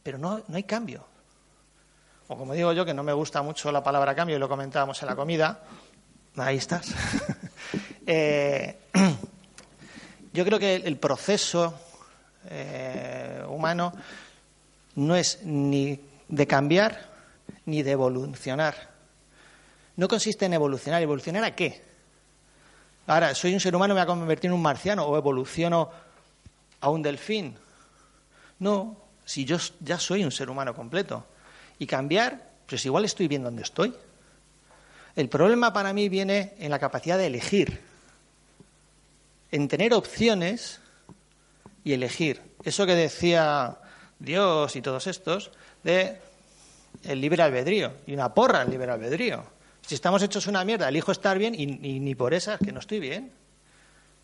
[0.03, 1.05] Pero no, no hay cambio.
[2.29, 5.01] O como digo yo, que no me gusta mucho la palabra cambio y lo comentábamos
[5.03, 5.63] en la comida,
[6.37, 6.95] ahí estás.
[8.07, 8.79] eh,
[10.33, 11.75] yo creo que el proceso
[12.51, 13.95] eh, humano
[14.97, 17.09] no es ni de cambiar
[17.69, 18.75] ni de evolucionar.
[19.97, 21.03] No consiste en evolucionar.
[21.03, 21.83] ¿Evolucionar a qué?
[23.07, 25.91] Ahora, soy un ser humano, me voy a convertir en un marciano o evoluciono
[26.81, 27.57] a un delfín.
[28.59, 31.27] No, si yo ya soy un ser humano completo.
[31.79, 33.95] Y cambiar, pues igual estoy bien donde estoy.
[35.17, 37.89] El problema para mí viene en la capacidad de elegir
[39.51, 40.81] en tener opciones
[41.85, 42.43] y elegir.
[42.65, 43.79] Eso que decía
[44.19, 45.51] Dios y todos estos
[45.83, 46.21] de
[47.03, 49.45] el libre albedrío y una porra el libre albedrío.
[49.87, 53.01] Si estamos hechos una mierda, elijo estar bien y, ni por esas que no estoy
[53.01, 53.33] bien,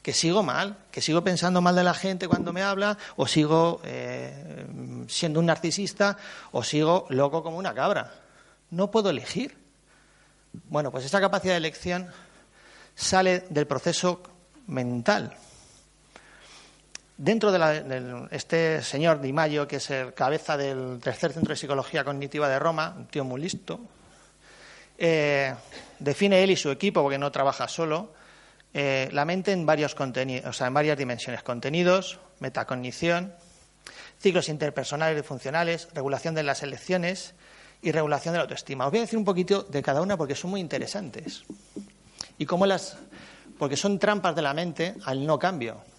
[0.02, 3.80] que sigo mal, que sigo pensando mal de la gente cuando me habla, o sigo
[3.84, 4.66] eh,
[5.08, 6.18] siendo un narcisista,
[6.52, 8.12] o sigo loco como una cabra.
[8.70, 9.56] No puedo elegir.
[10.68, 12.08] Bueno, pues esa capacidad de elección
[12.94, 14.22] sale del proceso
[14.66, 15.34] mental.
[17.16, 22.02] Dentro de, este señor Di Maio, que es el cabeza del tercer centro de psicología
[22.02, 23.80] cognitiva de Roma, un tío muy listo,
[24.98, 25.54] eh,
[26.00, 28.12] define él y su equipo, porque no trabaja solo,
[28.72, 33.32] eh, la mente en varios o sea, en varias dimensiones: contenidos, metacognición,
[34.18, 37.36] ciclos interpersonales y funcionales, regulación de las elecciones
[37.80, 38.86] y regulación de la autoestima.
[38.86, 41.44] Os voy a decir un poquito de cada una porque son muy interesantes.
[42.38, 42.96] Y cómo las
[43.56, 45.93] porque son trampas de la mente al no cambio.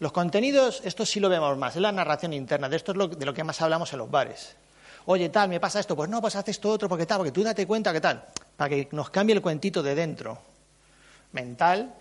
[0.00, 3.26] Los contenidos, esto sí lo vemos más, es la narración interna, de esto es de
[3.26, 4.56] lo que más hablamos en los bares.
[5.06, 7.42] Oye, tal, me pasa esto, pues no, pues haces esto otro, porque tal, porque tú
[7.42, 8.24] date cuenta que tal,
[8.56, 10.38] para que nos cambie el cuentito de dentro,
[11.32, 11.94] mental,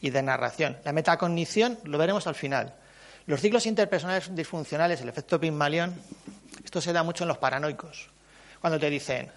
[0.00, 0.76] y de narración.
[0.84, 2.74] La metacognición lo veremos al final.
[3.26, 5.94] Los ciclos interpersonales disfuncionales, el efecto Pygmalion,
[6.64, 8.08] esto se da mucho en los paranoicos.
[8.60, 9.30] Cuando te dicen,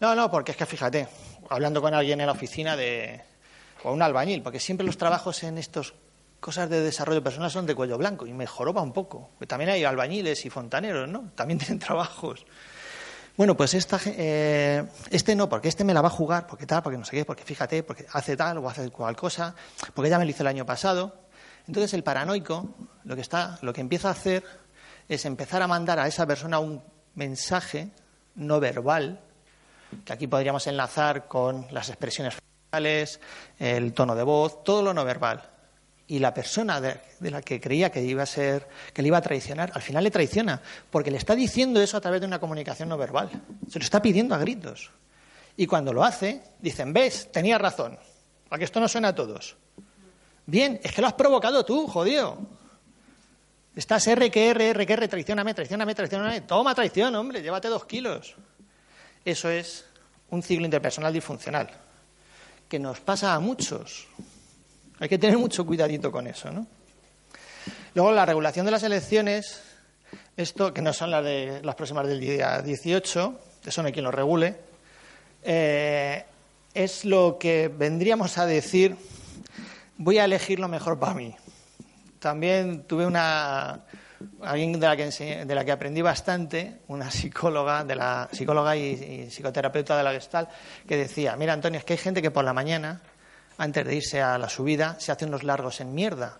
[0.00, 1.08] no, no, porque es que fíjate,
[1.50, 3.20] hablando con alguien en la oficina de,
[3.82, 5.92] o un albañil, porque siempre los trabajos en estas
[6.44, 9.30] cosas de desarrollo personal son de cuello blanco y me joroba un poco.
[9.48, 11.30] También hay albañiles y fontaneros, ¿no?
[11.34, 12.44] También tienen trabajos.
[13.34, 16.82] Bueno, pues esta, eh, este no, porque este me la va a jugar, porque tal,
[16.82, 19.54] porque no sé qué, porque fíjate, porque hace tal o hace cual cosa,
[19.94, 21.16] porque ya me lo hizo el año pasado.
[21.66, 24.44] Entonces el paranoico lo que, está, lo que empieza a hacer
[25.08, 26.82] es empezar a mandar a esa persona un
[27.14, 27.88] mensaje
[28.34, 29.18] no verbal,
[30.04, 33.18] que aquí podríamos enlazar con las expresiones faciales,
[33.58, 35.53] el tono de voz, todo lo no verbal
[36.06, 39.22] y la persona de, la que creía que iba a ser, que le iba a
[39.22, 42.88] traicionar, al final le traiciona, porque le está diciendo eso a través de una comunicación
[42.88, 43.30] no verbal.
[43.70, 44.90] Se lo está pidiendo a gritos.
[45.56, 47.98] Y cuando lo hace, dicen, ves, tenía razón,
[48.48, 49.56] para que esto no suena a todos.
[50.46, 52.38] Bien, es que lo has provocado tú, jodido.
[53.74, 56.40] Estás R que R, R que R, traicioname, traicioname, traicioname.
[56.42, 58.34] Toma traición, hombre, llévate dos kilos.
[59.24, 59.86] Eso es
[60.30, 61.70] un ciclo interpersonal disfuncional,
[62.68, 64.06] que nos pasa a muchos.
[65.00, 66.66] Hay que tener mucho cuidadito con eso, ¿no?
[67.94, 69.62] Luego, la regulación de las elecciones,
[70.36, 74.04] esto, que no son las, de, las próximas del día 18, eso no hay quien
[74.04, 74.56] lo regule,
[75.42, 76.24] eh,
[76.74, 78.96] es lo que vendríamos a decir,
[79.96, 81.34] voy a elegir lo mejor para mí.
[82.18, 83.84] También tuve una,
[84.42, 89.30] alguien de la, que de la que aprendí bastante, una psicóloga, de la psicóloga y,
[89.30, 90.48] psicoterapeuta de la Gestal,
[90.86, 93.00] que decía, mira Antonio, es que hay gente que por la mañana
[93.58, 96.38] antes de irse a la subida, se hace unos largos en mierda.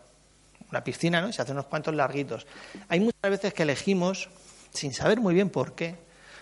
[0.71, 1.33] Una piscina, ¿no?
[1.33, 2.47] Se hace unos cuantos larguitos.
[2.89, 4.29] Hay muchas veces que elegimos,
[4.73, 5.97] sin saber muy bien por qué,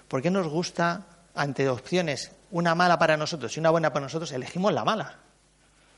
[0.09, 4.33] por qué nos gusta, ante opciones, una mala para nosotros y una buena para nosotros,
[4.33, 5.19] elegimos la mala.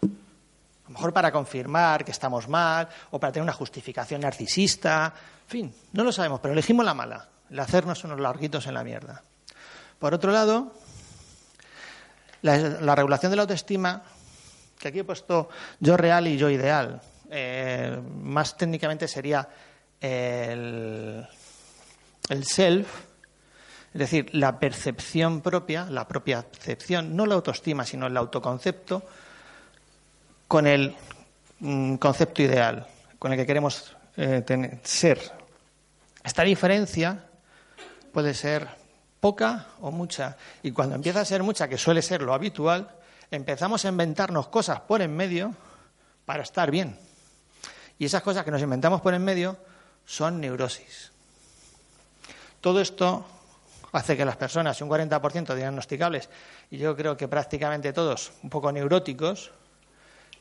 [0.03, 5.15] A lo mejor para confirmar que estamos mal o para tener una justificación narcisista.
[5.45, 8.85] En fin, no lo sabemos, pero elegimos la mala, el hacernos unos larguitos en la
[8.85, 9.23] mierda.
[9.99, 10.75] Por otro lado,
[12.43, 14.03] la, la regulación de la autoestima
[14.85, 15.49] que aquí he puesto
[15.81, 17.01] yo real y yo ideal.
[17.31, 19.49] Eh, más técnicamente sería
[19.99, 21.27] el,
[22.29, 22.87] el self,
[23.95, 29.03] es decir, la percepción propia, la propia percepción, no la autoestima, sino el autoconcepto,
[30.49, 30.95] con el
[31.61, 32.87] mm, concepto ideal,
[33.19, 35.19] con el que queremos eh, ser.
[36.23, 37.25] Esta diferencia
[38.13, 38.69] puede ser
[39.19, 42.91] poca o mucha, y cuando empieza a ser mucha, que suele ser lo habitual,
[43.31, 45.55] empezamos a inventarnos cosas por en medio
[46.25, 46.99] para estar bien.
[47.99, 49.57] Y esas cosas que nos inventamos por en medio
[50.05, 51.13] son neurosis.
[52.61, 53.27] Todo esto
[53.93, 56.29] hace que las personas, un 40% diagnosticables,
[56.71, 59.53] y yo creo que prácticamente todos un poco neuróticos,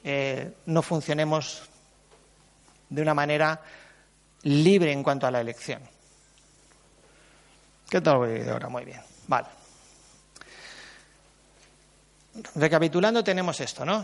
[0.03, 1.63] eh, no funcionemos
[2.89, 3.61] de una manera
[4.43, 5.81] libre en cuanto a la elección.
[7.89, 8.69] ¿Qué tal voy ahora?
[8.69, 9.01] Muy bien.
[9.27, 9.62] Vale.
[12.55, 14.03] Recapitulando, tenemos esto, ¿no?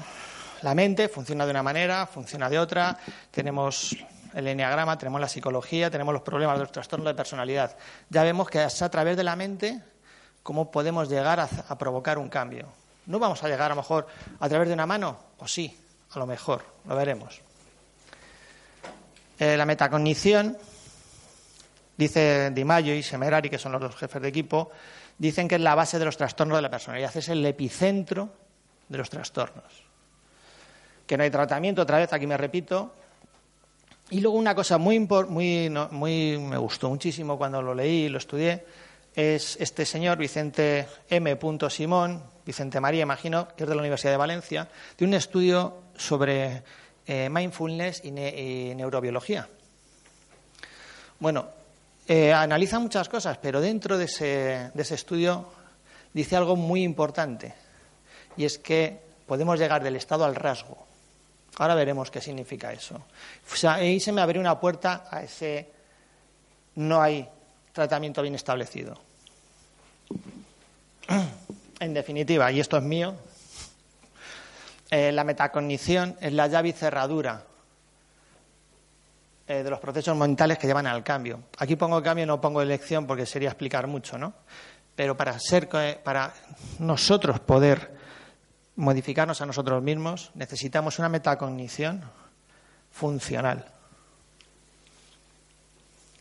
[0.61, 2.97] La mente funciona de una manera, funciona de otra,
[3.31, 3.95] tenemos
[4.35, 7.75] el enneagrama, tenemos la psicología, tenemos los problemas de los trastornos de personalidad.
[8.09, 9.81] Ya vemos que es a través de la mente
[10.43, 12.67] cómo podemos llegar a, provocar un cambio.
[13.07, 14.07] No vamos a llegar a lo mejor
[14.39, 15.75] a través de una mano, o sí,
[16.11, 17.41] a lo mejor, lo veremos.
[19.39, 20.57] Eh, la metacognición,
[21.97, 22.61] dice Di
[22.91, 24.71] y Semerari, que son los dos jefes de equipo,
[25.19, 28.29] dicen que es la base de los trastornos de la personalidad, es el epicentro
[28.87, 29.83] de los trastornos.
[31.05, 32.93] Que no hay tratamiento, otra vez aquí me repito.
[34.09, 38.17] Y luego una cosa muy, muy, muy me gustó muchísimo cuando lo leí y lo
[38.17, 38.65] estudié,
[39.13, 41.37] es este señor Vicente M.
[41.69, 46.63] Simón, Vicente María, imagino, que es de la Universidad de Valencia, de un estudio sobre
[47.05, 49.47] eh, mindfulness y neurobiología.
[51.19, 51.49] Bueno,
[52.09, 55.45] eh, analiza muchas cosas, pero dentro de ese, de ese estudio
[56.11, 57.53] dice algo muy importante,
[58.35, 60.87] y es que podemos llegar del estado al rasgo.
[61.59, 62.95] Ahora veremos qué significa eso.
[62.95, 65.69] O ahí se me abrió una puerta a ese
[66.75, 67.29] no hay
[67.73, 68.99] tratamiento bien establecido.
[71.81, 73.15] En definitiva, y esto es mío,
[74.91, 77.45] eh, la metacognición es la llave y cerradura
[79.49, 81.45] eh, de los procesos mentales que llevan al cambio.
[81.57, 84.31] Aquí pongo cambio, no pongo elección porque sería explicar mucho, ¿no?
[84.95, 85.67] Pero para, ser,
[86.03, 86.31] para
[86.77, 87.97] nosotros poder
[88.75, 92.03] modificarnos a nosotros mismos, necesitamos una metacognición
[92.91, 93.65] funcional.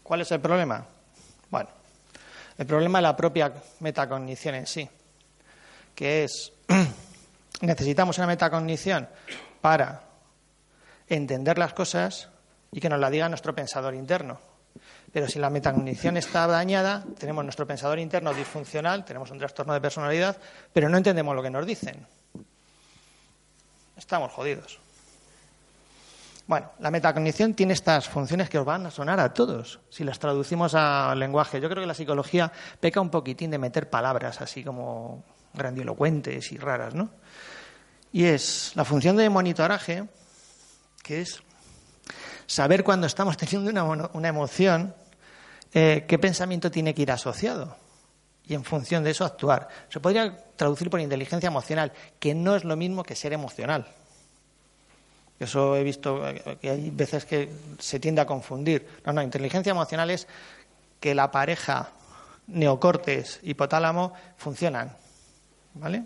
[0.02, 0.86] ¿Cuál es el problema?
[1.50, 1.68] Bueno,
[2.56, 4.88] el problema es la propia metacognición en sí,
[5.94, 6.50] que es,
[7.60, 9.06] necesitamos una metacognición
[9.60, 10.02] para
[11.10, 12.30] entender las cosas
[12.72, 14.38] y que nos la diga nuestro pensador interno.
[15.12, 19.80] Pero si la metacognición está dañada, tenemos nuestro pensador interno disfuncional, tenemos un trastorno de
[19.80, 20.36] personalidad,
[20.72, 22.06] pero no entendemos lo que nos dicen.
[23.96, 24.78] Estamos jodidos.
[26.46, 30.18] Bueno, la metacognición tiene estas funciones que os van a sonar a todos, si las
[30.18, 31.60] traducimos al lenguaje.
[31.60, 32.50] Yo creo que la psicología
[32.80, 37.10] peca un poquitín de meter palabras así como grandilocuentes y raras, ¿no?
[38.12, 40.04] Y es la función de monitoraje,
[41.02, 41.42] que es
[42.48, 43.70] saber cuando estamos teniendo
[44.12, 44.94] una, emoción,
[45.72, 47.76] eh, qué pensamiento tiene que ir asociado
[48.44, 49.68] y en función de eso actuar.
[49.90, 53.86] Se podría traducir por inteligencia emocional, que no es lo mismo que ser emocional.
[55.38, 58.88] Eso he visto eh, que hay veces que se tiende a confundir.
[59.04, 60.26] No, no, inteligencia emocional es
[60.98, 61.90] que la pareja
[62.46, 64.96] neocortes hipotálamo funcionan.
[65.74, 66.02] ¿Vale?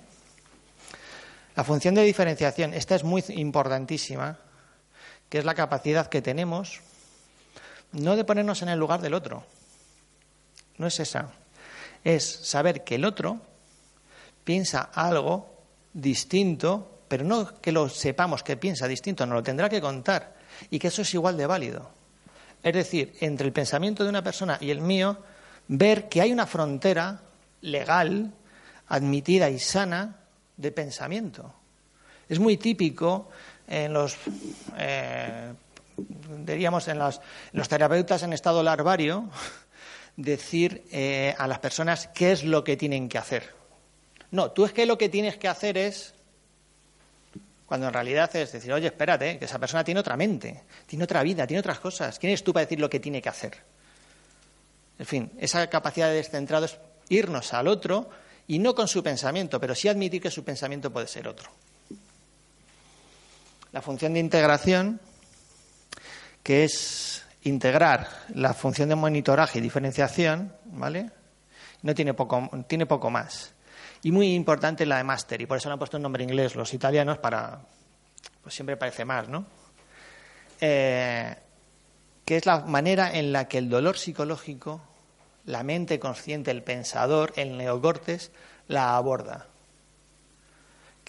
[1.55, 4.39] La función de diferenciación, esta es muy importantísima,
[5.33, 6.83] que es la capacidad que tenemos
[7.93, 9.47] no de ponernos en el lugar del otro.
[10.77, 11.31] No es esa.
[12.05, 13.41] Es saber que el otro
[14.45, 15.57] piensa algo
[15.95, 20.37] distinto pero no que lo sepamos que piensa distinto, nos lo tendrá que contar
[20.69, 21.91] y que eso es igual de válido.
[22.63, 25.17] Es decir, entre el pensamiento de una persona y el mío,
[25.67, 27.23] ver que hay una frontera
[27.63, 28.35] legal,
[28.89, 30.19] admitida y sana
[30.59, 31.55] de pensamiento.
[32.29, 33.29] Es muy típico
[33.69, 34.17] en los,
[34.77, 35.53] eh,
[36.39, 37.21] diríamos, en los,
[37.69, 39.29] terapeutas en estado larvario
[40.17, 43.55] decir eh, a las personas qué es lo que tienen que hacer.
[44.31, 46.15] No, tú es que lo que tienes que hacer es
[47.67, 51.23] cuando en realidad es decir, oye, espérate, que esa persona tiene otra mente, tiene otra
[51.23, 52.19] vida, tiene otras cosas.
[52.19, 53.57] ¿Quién eres tú para decir lo que tiene que hacer?
[54.99, 58.11] En fin, esa capacidad de descentrado es irnos al otro
[58.47, 61.51] y no con su pensamiento, pero sí admitir que su pensamiento puede ser otro.
[63.73, 65.01] La función de integración,
[66.43, 71.11] que es integrar la función de monitoraje y diferenciación, ¿vale?
[71.83, 73.55] No tiene poco, tiene poco más.
[74.03, 76.55] Y muy importante la de máster, y por eso le han puesto un nombre inglés
[76.55, 77.61] los italianos para.
[78.43, 79.47] Pues siempre parece más, ¿no?
[80.61, 81.35] Eh,
[82.25, 84.81] que es la manera en la que el dolor psicológico,
[85.45, 88.33] la mente consciente, el pensador, el neocortes,
[88.69, 89.49] la aborda.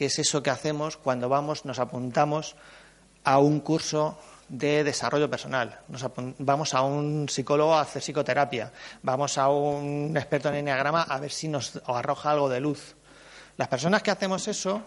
[0.05, 2.57] Es eso que hacemos cuando vamos, nos apuntamos
[3.23, 4.17] a un curso
[4.49, 5.79] de desarrollo personal.
[6.39, 8.71] vamos a un psicólogo a hacer psicoterapia.
[9.01, 12.95] Vamos a un experto en enneagrama a ver si nos arroja algo de luz.
[13.55, 14.81] Las personas que hacemos eso,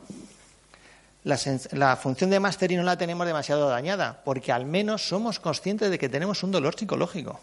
[1.24, 5.98] la, función de mastery no la tenemos demasiado dañada, porque al menos somos conscientes de
[5.98, 7.40] que tenemos un dolor psicológico.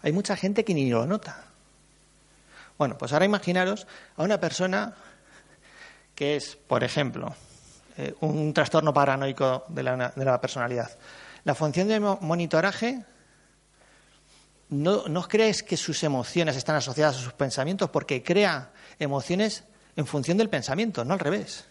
[0.00, 1.44] Hay mucha gente que ni lo nota.
[2.78, 3.86] Bueno, pues ahora imaginaros
[4.16, 4.94] a una persona
[6.18, 7.32] que es, por ejemplo,
[7.96, 10.90] eh, un trastorno paranoico de la, personalidad.
[11.44, 13.04] La función de monitoraje,
[14.70, 19.62] no, no crees que sus emociones están asociadas a sus pensamientos porque crea emociones
[19.94, 21.66] en función del pensamiento, no al revés.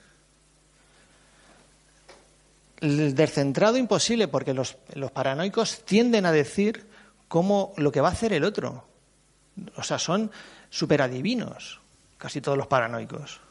[2.79, 6.87] El descentrado imposible porque los, los paranoicos tienden a decir
[7.27, 8.87] cómo lo que va a hacer el otro.
[9.75, 10.31] O sea, son
[10.69, 11.81] superadivinos,
[12.17, 13.41] casi todos los paranoicos.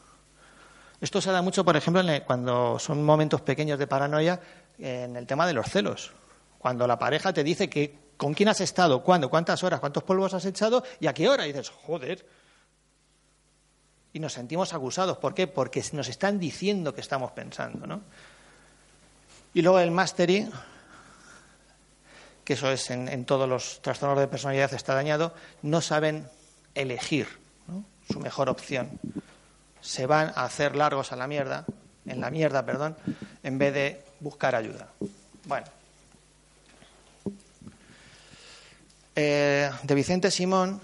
[0.99, 4.39] Esto se da mucho, por ejemplo, cuando son momentos pequeños de paranoia
[4.79, 6.11] en el tema de los celos.
[6.57, 10.33] Cuando la pareja te dice que con quién has estado, cuándo, cuántas horas, cuántos polvos
[10.33, 11.45] has echado y a qué hora.
[11.45, 12.25] Y dices, joder.
[14.11, 15.17] Y nos sentimos acusados.
[15.17, 15.45] ¿Por qué?
[15.45, 17.85] Porque nos están diciendo que estamos pensando.
[17.85, 18.01] ¿no?
[19.53, 20.49] Y luego el mastery,
[22.43, 26.27] que eso es en, todos los trastornos de personalidad está dañado, no saben
[26.73, 27.27] elegir
[28.11, 28.99] su mejor opción
[29.81, 31.65] se van a hacer largos a la mierda,
[32.05, 32.95] en la mierda, perdón,
[33.43, 34.87] en vez de buscar ayuda.
[35.45, 35.67] Bueno.
[39.15, 40.79] Eh, de Vicente Simón,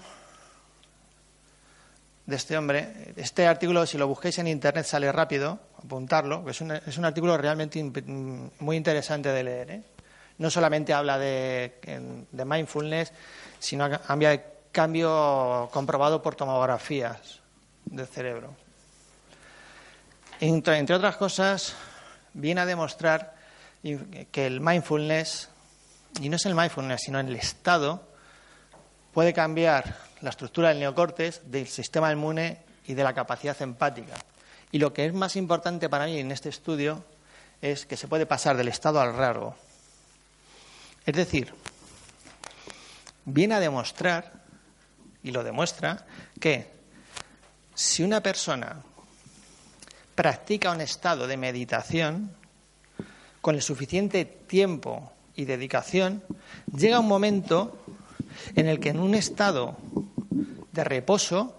[2.26, 6.72] de este hombre, este artículo, si lo busquéis en internet, sale rápido, apuntarlo, es un,
[6.72, 7.82] es un artículo realmente
[8.58, 9.70] muy interesante de leer.
[9.70, 9.82] ¿eh?
[10.38, 11.74] No solamente habla de,
[12.32, 13.12] de mindfulness,
[13.58, 17.40] sino cambia de cambio comprobado por tomografías
[17.84, 18.63] del cerebro.
[20.40, 21.74] Entre, otras cosas,
[22.32, 23.34] viene a demostrar
[23.82, 25.48] que el mindfulness,
[26.20, 28.08] y no es el mindfulness, sino el estado,
[29.12, 34.14] puede cambiar la estructura del neocortes, del sistema inmune y de la capacidad empática.
[34.72, 37.04] Y lo que es más importante para mí en este estudio
[37.62, 39.54] es que se puede pasar del estado al rasgo.
[41.06, 41.54] Es decir,
[43.24, 44.32] viene a demostrar,
[45.22, 46.06] y lo demuestra,
[46.40, 46.72] que
[47.74, 48.82] si una persona
[50.14, 52.30] practica un estado de meditación,
[53.40, 56.22] con el suficiente tiempo y dedicación,
[56.74, 57.78] llega un momento
[58.54, 59.76] en el que en un estado
[60.72, 61.54] de reposo,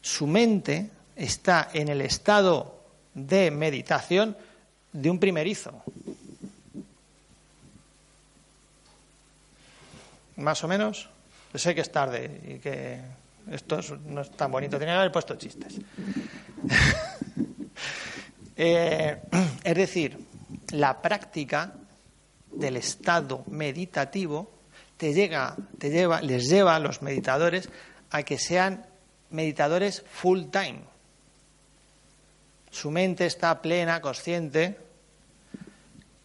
[0.00, 2.78] su mente está en el estado
[3.14, 4.36] de meditación
[4.92, 5.82] de un primerizo.
[10.36, 11.08] Más o menos.
[11.54, 13.00] sé que es tarde y que
[13.50, 14.78] esto no es tan bonito.
[14.78, 15.80] Tenía que haber puesto chistes.
[18.56, 19.20] Eh,
[19.64, 20.18] es decir,
[20.72, 21.74] la práctica
[22.50, 24.50] del estado meditativo
[24.96, 27.68] te llega, te lleva, les lleva a los meditadores
[28.10, 28.86] a que sean
[29.30, 30.80] meditadores full time.
[32.70, 34.78] Su mente está plena, consciente,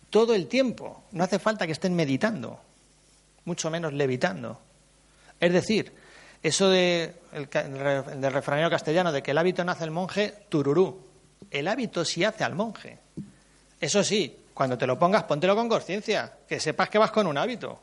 [0.10, 1.04] todo el tiempo.
[1.12, 2.60] No hace falta que estén meditando,
[3.46, 4.60] mucho menos levitando.
[5.40, 5.94] Es decir,
[6.44, 11.11] eso de, el, del refranero castellano de que el hábito nace el monje, tururú.
[11.50, 13.00] El hábito sí hace al monje.
[13.80, 17.38] Eso sí, cuando te lo pongas, póntelo con conciencia, que sepas que vas con un
[17.38, 17.82] hábito.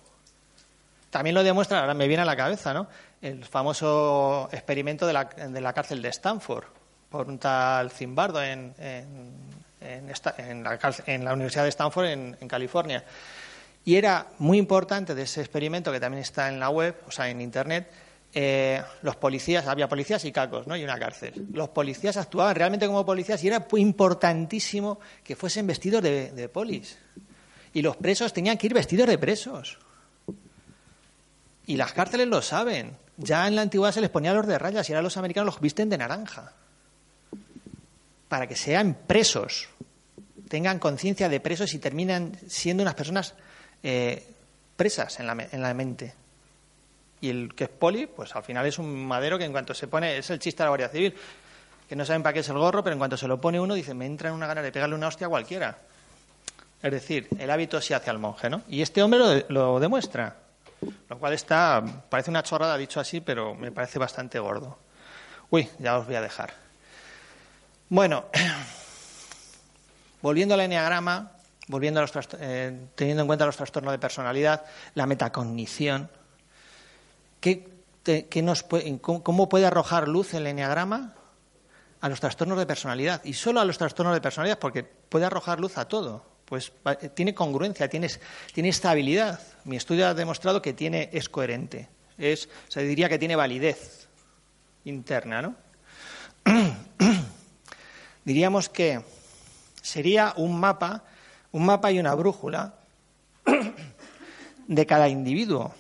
[1.11, 2.87] También lo demuestra, ahora me viene a la cabeza, ¿no?
[3.21, 6.65] El famoso experimento de la, de la cárcel de Stanford
[7.09, 10.13] por un tal Zimbardo en, en,
[10.63, 13.05] la, Universidad de Stanford en, California.
[13.85, 17.29] Y era muy importante de ese experimento, que también está en la web, o sea,
[17.29, 17.91] en Internet,
[18.35, 20.77] eh, los policías, había policías y cacos, ¿no?
[20.77, 21.47] Y una cárcel.
[21.53, 26.99] Los policías actuaban realmente como policías y era importantísimo que fuesen vestidos de, de polis.
[27.73, 29.79] Y los presos tenían que ir vestidos de presos.
[31.67, 32.97] Y las cárceles lo saben.
[33.17, 35.61] Ya en la antigüedad se les ponía los de rayas y ahora los americanos los
[35.61, 36.53] visten de naranja.
[38.29, 39.69] Para que sean presos,
[40.49, 43.35] tengan conciencia de presos y terminan siendo unas personas
[43.83, 44.35] eh,
[44.77, 46.15] presas en la, en la mente.
[47.21, 49.89] Y el que es poli, pues al final es un madero que en cuanto se
[49.89, 51.15] pone, es el chiste de la Guardia Civil,
[51.89, 53.75] que no saben para qué es el gorro, pero en cuanto se lo pone uno,
[53.75, 55.79] dice, me entra en una gana de pegarle una hostia a cualquiera.
[56.83, 58.63] Es decir, el hábito se hace al monje, ¿no?
[58.69, 60.37] Y este hombre lo demuestra.
[61.09, 64.79] Lo cual está, parece una chorrada dicho así, pero me parece bastante gordo.
[65.51, 66.53] Uy, ya os voy a dejar.
[67.89, 68.27] Bueno,
[70.23, 71.33] volviendo al enneagrama,
[71.69, 74.65] volviendo a los eh, teniendo en cuenta los trastornos de personalidad,
[74.95, 76.11] la metacognición,
[77.41, 81.15] ¿qué, nos ¿cómo puede arrojar luz el enneagrama?
[82.01, 85.61] A los trastornos de personalidad, y solo a los trastornos de personalidad, porque puede arrojar
[85.61, 86.73] luz a todo pues
[87.15, 88.09] tiene congruencia, tiene,
[88.55, 89.39] tiene estabilidad.
[89.65, 91.89] Mi estudio ha demostrado que tiene, es coherente.
[92.17, 94.09] Es, se diría que tiene validez
[94.85, 95.55] interna, ¿no?
[98.25, 99.03] Diríamos que
[99.83, 101.05] sería un mapa,
[101.53, 102.75] un mapa y una brújula
[104.67, 105.75] de cada individuo,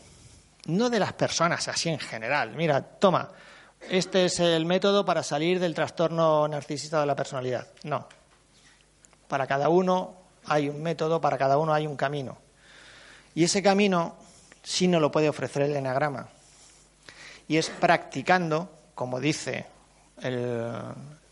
[0.68, 2.54] no de las personas así en general.
[2.54, 3.30] Mira, toma,
[3.88, 7.66] este es el método para salir del trastorno narcisista de la personalidad.
[7.84, 8.06] No.
[9.28, 10.14] Para cada uno
[10.46, 12.38] hay un método, para cada uno hay un camino.
[13.34, 14.16] Y ese camino
[14.62, 16.28] sí no lo puede ofrecer el enagrama.
[17.46, 19.66] Y es practicando, como dice
[20.20, 20.72] el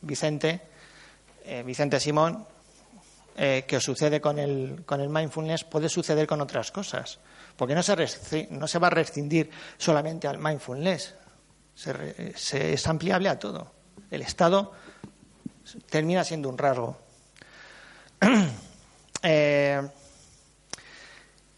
[0.01, 0.63] Vicente,
[1.45, 2.47] eh, Vicente Simón,
[3.37, 7.19] eh, que sucede con el, con el mindfulness, puede suceder con otras cosas.
[7.57, 11.15] Porque no se, va a rescindir solamente al mindfulness,
[11.75, 13.73] se, es ampliable a todo.
[14.11, 14.73] El estado
[15.89, 16.97] termina siendo un rasgo.
[19.29, 19.83] Eh,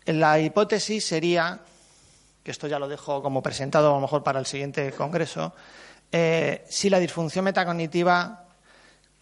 [0.06, 1.58] la hipótesis sería,
[2.42, 5.52] que esto ya lo dejo como presentado a lo mejor para el siguiente congreso,
[6.10, 8.46] eh, si la disfunción metacognitiva,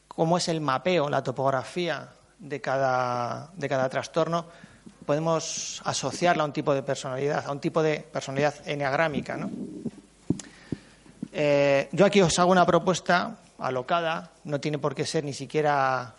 [0.07, 2.09] como es el mapeo, la topografía
[2.39, 4.47] de cada, de cada trastorno,
[5.05, 9.39] podemos asociarla a un tipo de personalidad, a un tipo de personalidad enneagrámica.
[11.33, 16.15] Eh, yo aquí os hago una propuesta alocada, no tiene por qué ser ni siquiera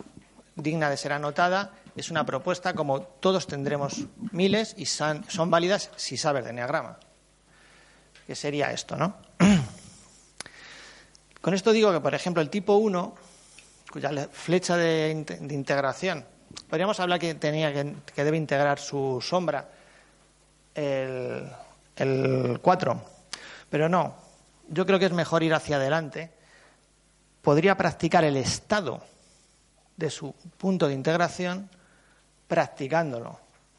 [0.54, 6.16] digna de ser anotada, es una propuesta como todos tendremos miles y son, válidas si
[6.16, 6.98] sabes de enneagrama.
[8.26, 9.16] ¿Qué sería esto, no?
[11.40, 13.14] Con esto digo que, por ejemplo, el tipo 1,
[13.90, 16.24] cuya flecha de, integración,
[16.68, 19.68] podríamos hablar que, tenía que, debe integrar su sombra,
[20.74, 21.50] el,
[21.96, 23.02] el 4,
[23.70, 24.14] pero no.
[24.68, 26.30] Yo creo que es mejor ir hacia adelante.
[27.42, 29.02] Podría practicar el estado
[29.96, 31.68] de su punto de integración
[32.46, 33.38] practicándolo.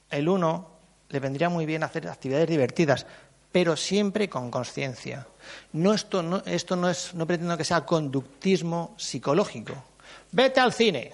[0.10, 0.70] El uno
[1.10, 3.06] le vendría muy bien hacer actividades divertidas,
[3.52, 5.26] pero siempre con conciencia.
[5.74, 9.74] No esto, no, esto no, es, no pretendo que sea conductismo psicológico.
[10.32, 11.14] Vete al cine.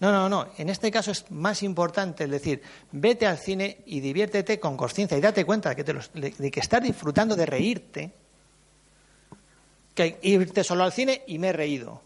[0.00, 0.48] No, no, no.
[0.58, 5.18] En este caso es más importante el decir, vete al cine y diviértete con conciencia
[5.18, 8.12] y date cuenta de que, te de que estás disfrutando de reírte,
[9.94, 12.00] que irte solo al cine y me he reído.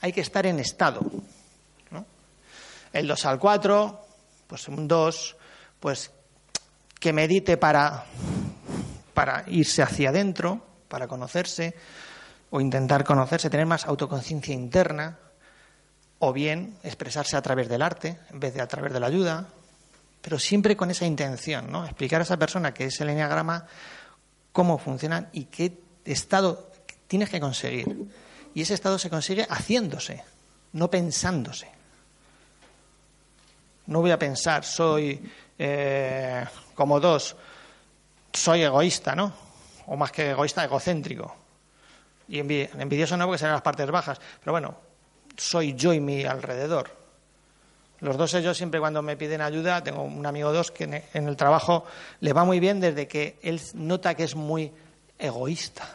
[0.00, 1.00] Hay que estar en estado.
[2.92, 4.06] El 2 al 4,
[4.46, 5.36] pues un 2,
[5.80, 6.10] pues
[7.00, 8.04] que medite para,
[9.14, 11.74] para irse hacia adentro, para conocerse
[12.50, 15.18] o intentar conocerse, tener más autoconciencia interna,
[16.24, 19.48] o bien expresarse a través del arte en vez de a través de la ayuda,
[20.20, 21.84] pero siempre con esa intención, ¿no?
[21.84, 23.66] Explicar a esa persona que es el enneagrama
[24.52, 26.70] cómo funcionan y qué estado
[27.08, 28.06] tienes que conseguir.
[28.54, 30.22] Y ese estado se consigue haciéndose,
[30.74, 31.68] no pensándose.
[33.86, 36.46] No voy a pensar, soy eh,
[36.76, 37.34] como dos,
[38.32, 39.32] soy egoísta, ¿no?
[39.86, 41.34] O más que egoísta, egocéntrico.
[42.28, 44.91] Y envidioso no porque serán las partes bajas, pero bueno,
[45.36, 47.02] soy yo y mi alrededor.
[48.00, 51.36] Los dos ellos siempre cuando me piden ayuda, tengo un amigo dos que en el
[51.36, 51.84] trabajo
[52.20, 54.72] le va muy bien desde que él nota que es muy
[55.18, 55.88] egoísta.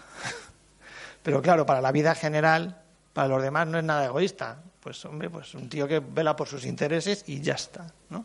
[1.23, 2.81] Pero claro, para la vida general,
[3.11, 4.57] para los demás no es nada egoísta.
[4.79, 8.23] Pues hombre, pues un tío que vela por sus intereses y ya está, ¿no?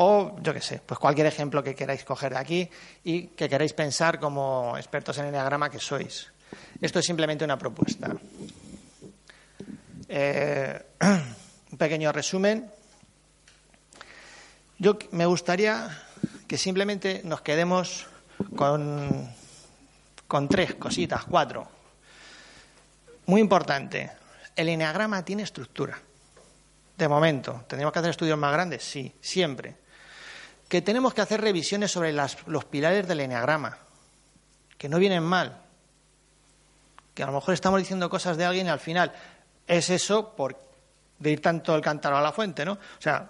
[0.00, 2.70] O yo qué sé, pues cualquier ejemplo que queráis coger de aquí
[3.04, 6.32] y que queráis pensar como expertos en enneagrama que sois.
[6.80, 8.10] Esto es simplemente una propuesta.
[10.08, 10.82] Eh,
[11.70, 12.70] un pequeño resumen.
[14.78, 15.90] Yo me gustaría
[16.46, 18.06] que simplemente nos quedemos
[18.56, 19.28] con,
[20.26, 21.68] con tres cositas, cuatro.
[23.26, 24.10] Muy importante,
[24.56, 25.98] el enneagrama tiene estructura.
[26.96, 28.82] De momento, ¿tendríamos que hacer estudios más grandes?
[28.82, 29.76] Sí, siempre.
[30.68, 33.76] Que tenemos que hacer revisiones sobre los pilares del enneagrama,
[34.78, 35.60] que no vienen mal.
[37.14, 39.12] Que a lo mejor estamos diciendo cosas de alguien y al final
[39.68, 40.56] es eso por
[41.18, 42.72] de ir tanto el cántaro a la fuente, ¿no?
[42.72, 43.28] O sea,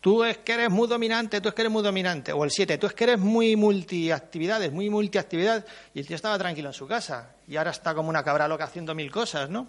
[0.00, 2.78] tú es que eres muy dominante, tú es que eres muy dominante, o el 7,
[2.78, 6.86] tú es que eres muy multiactividades, muy multiactividad, y el tío estaba tranquilo en su
[6.86, 9.66] casa, y ahora está como una cabra loca haciendo mil cosas, ¿no?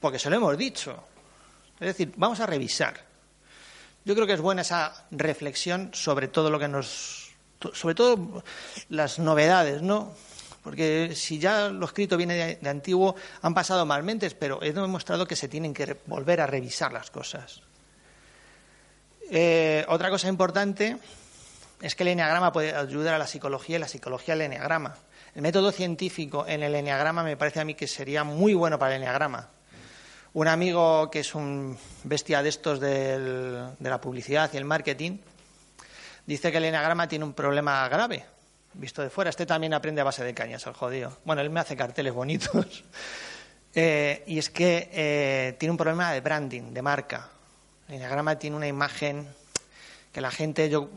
[0.00, 1.04] Porque se lo hemos dicho.
[1.80, 2.94] Es decir, vamos a revisar.
[4.04, 7.32] Yo creo que es buena esa reflexión sobre todo lo que nos.
[7.72, 8.44] sobre todo
[8.90, 10.12] las novedades, ¿no?
[10.64, 15.36] Porque si ya lo escrito viene de, antiguo, han pasado malmente, pero he demostrado que
[15.36, 17.60] se tienen que volver a revisar las cosas.
[19.30, 20.96] Eh, otra cosa importante
[21.82, 24.96] es que el eneagrama puede ayudar a la psicología y la psicología al eneagrama.
[25.34, 28.96] El método científico en el eneagrama me parece a mí que sería muy bueno para
[28.96, 29.50] el eneagrama.
[30.32, 35.18] Un amigo que es un bestia de estos de la publicidad y el marketing
[36.24, 38.33] dice que el eneagrama tiene un problema grave
[38.74, 39.30] visto de fuera.
[39.30, 41.18] Este también aprende a base de cañas, el jodido.
[41.24, 42.84] Bueno, él me hace carteles bonitos.
[43.76, 47.28] Eh, y es que eh, tiene un problema de branding, de marca.
[47.88, 49.26] El Enneagrama tiene una imagen
[50.12, 50.88] que la gente, yo,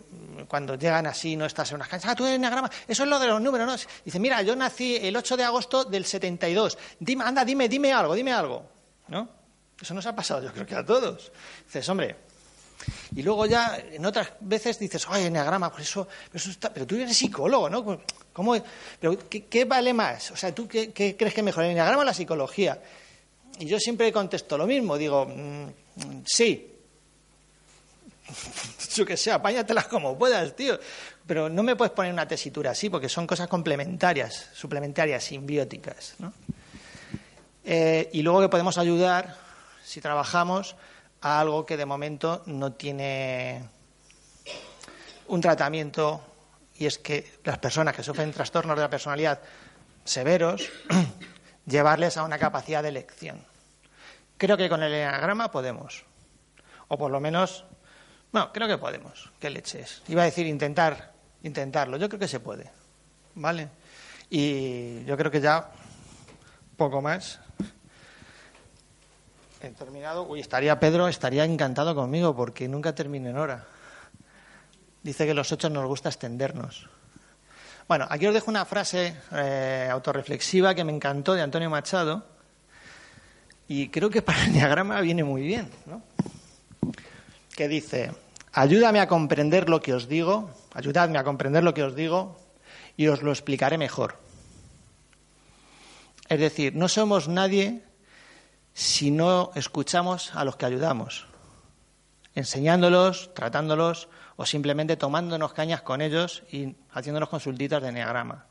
[0.47, 3.17] cuando llegan así, no estás en unas cañas, ah, tú eres Enneagrama, eso es lo
[3.17, 3.89] de los números, ¿no?
[4.05, 8.13] Dice, mira, yo nací el 8 de agosto del 72, dime, anda, dime, dime algo,
[8.13, 8.69] dime algo,
[9.07, 9.27] ¿no?
[9.81, 11.31] Eso nos ha pasado, yo creo que a todos.
[11.65, 12.15] Dices, hombre,
[13.15, 16.95] y luego ya en otras veces dices, ay, enneagrama, pues eso, eso está, pero tú
[16.95, 18.01] eres psicólogo, ¿no?
[18.33, 18.55] ¿Cómo,
[18.99, 20.31] pero ¿qué, vale más?
[20.31, 22.79] O sea, ¿tú qué, crees que es el enneagrama o la psicología?
[23.59, 26.73] Y yo siempre contesto lo mismo, digo, mm, sí.
[28.95, 30.79] yo que sé, apáñatelas como puedas, tío.
[31.25, 36.15] Pero no me puedes poner una tesitura así, porque son cosas complementarias, suplementarias, simbióticas.
[36.19, 36.31] ¿no?
[37.65, 39.35] Eh, y luego que podemos ayudar,
[39.83, 40.75] si trabajamos,
[41.21, 43.63] a algo que de momento no tiene
[45.27, 46.21] un tratamiento
[46.75, 49.39] y es que las personas que sufren trastornos de la personalidad
[50.03, 50.69] severos,
[51.65, 53.43] llevarles a una capacidad de elección.
[54.37, 56.05] Creo que con el enagrama podemos,
[56.87, 57.65] o por lo menos,
[58.31, 60.03] no, creo que podemos, qué leches.
[60.07, 61.13] Iba a decir intentar,
[61.43, 62.69] intentarlo, yo creo que se puede,
[63.35, 63.69] ¿vale?
[64.29, 65.71] Y yo creo que ya
[66.75, 67.39] poco más
[69.61, 70.23] he terminado.
[70.23, 73.65] Uy, estaría Pedro, estaría encantado conmigo porque nunca termino en hora.
[75.03, 76.89] Dice que los ocho nos gusta extendernos.
[77.87, 82.25] Bueno, aquí os dejo una frase eh, autorreflexiva que me encantó de Antonio Machado
[83.67, 86.01] y creo que para el diagrama viene muy bien, ¿no?
[87.55, 88.11] Que dice,
[88.51, 92.37] ayúdame a comprender lo que os digo, ayudadme a comprender lo que os digo
[92.97, 94.19] y os lo explicaré mejor.
[96.27, 97.86] Es decir, no somos nadie
[98.77, 101.25] si no escuchamos a los que ayudamos,
[102.35, 108.45] enseñándolos, tratándolos o simplemente tomándonos cañas con ellos y haciéndonos consultitas de enneagrama.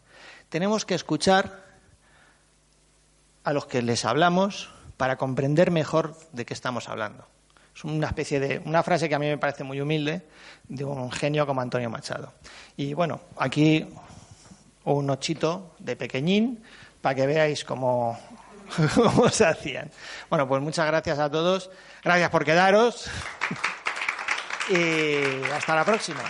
[0.48, 1.62] Tenemos que escuchar
[3.44, 7.24] a los que les hablamos para comprender mejor de qué estamos hablando.
[7.72, 10.26] Es una especie de una frase que a mí me parece muy humilde
[10.66, 12.32] de un genio como Antonio Machado.
[12.76, 13.86] Y bueno, aquí
[14.82, 16.64] un ochito de pequeñín
[17.00, 18.18] para que veáis cómo
[18.94, 19.90] cómo se hacían.
[20.28, 21.70] Bueno, pues muchas gracias a todos.
[22.02, 23.06] Gracias por quedaros.
[24.68, 26.24] Y hasta la próxima.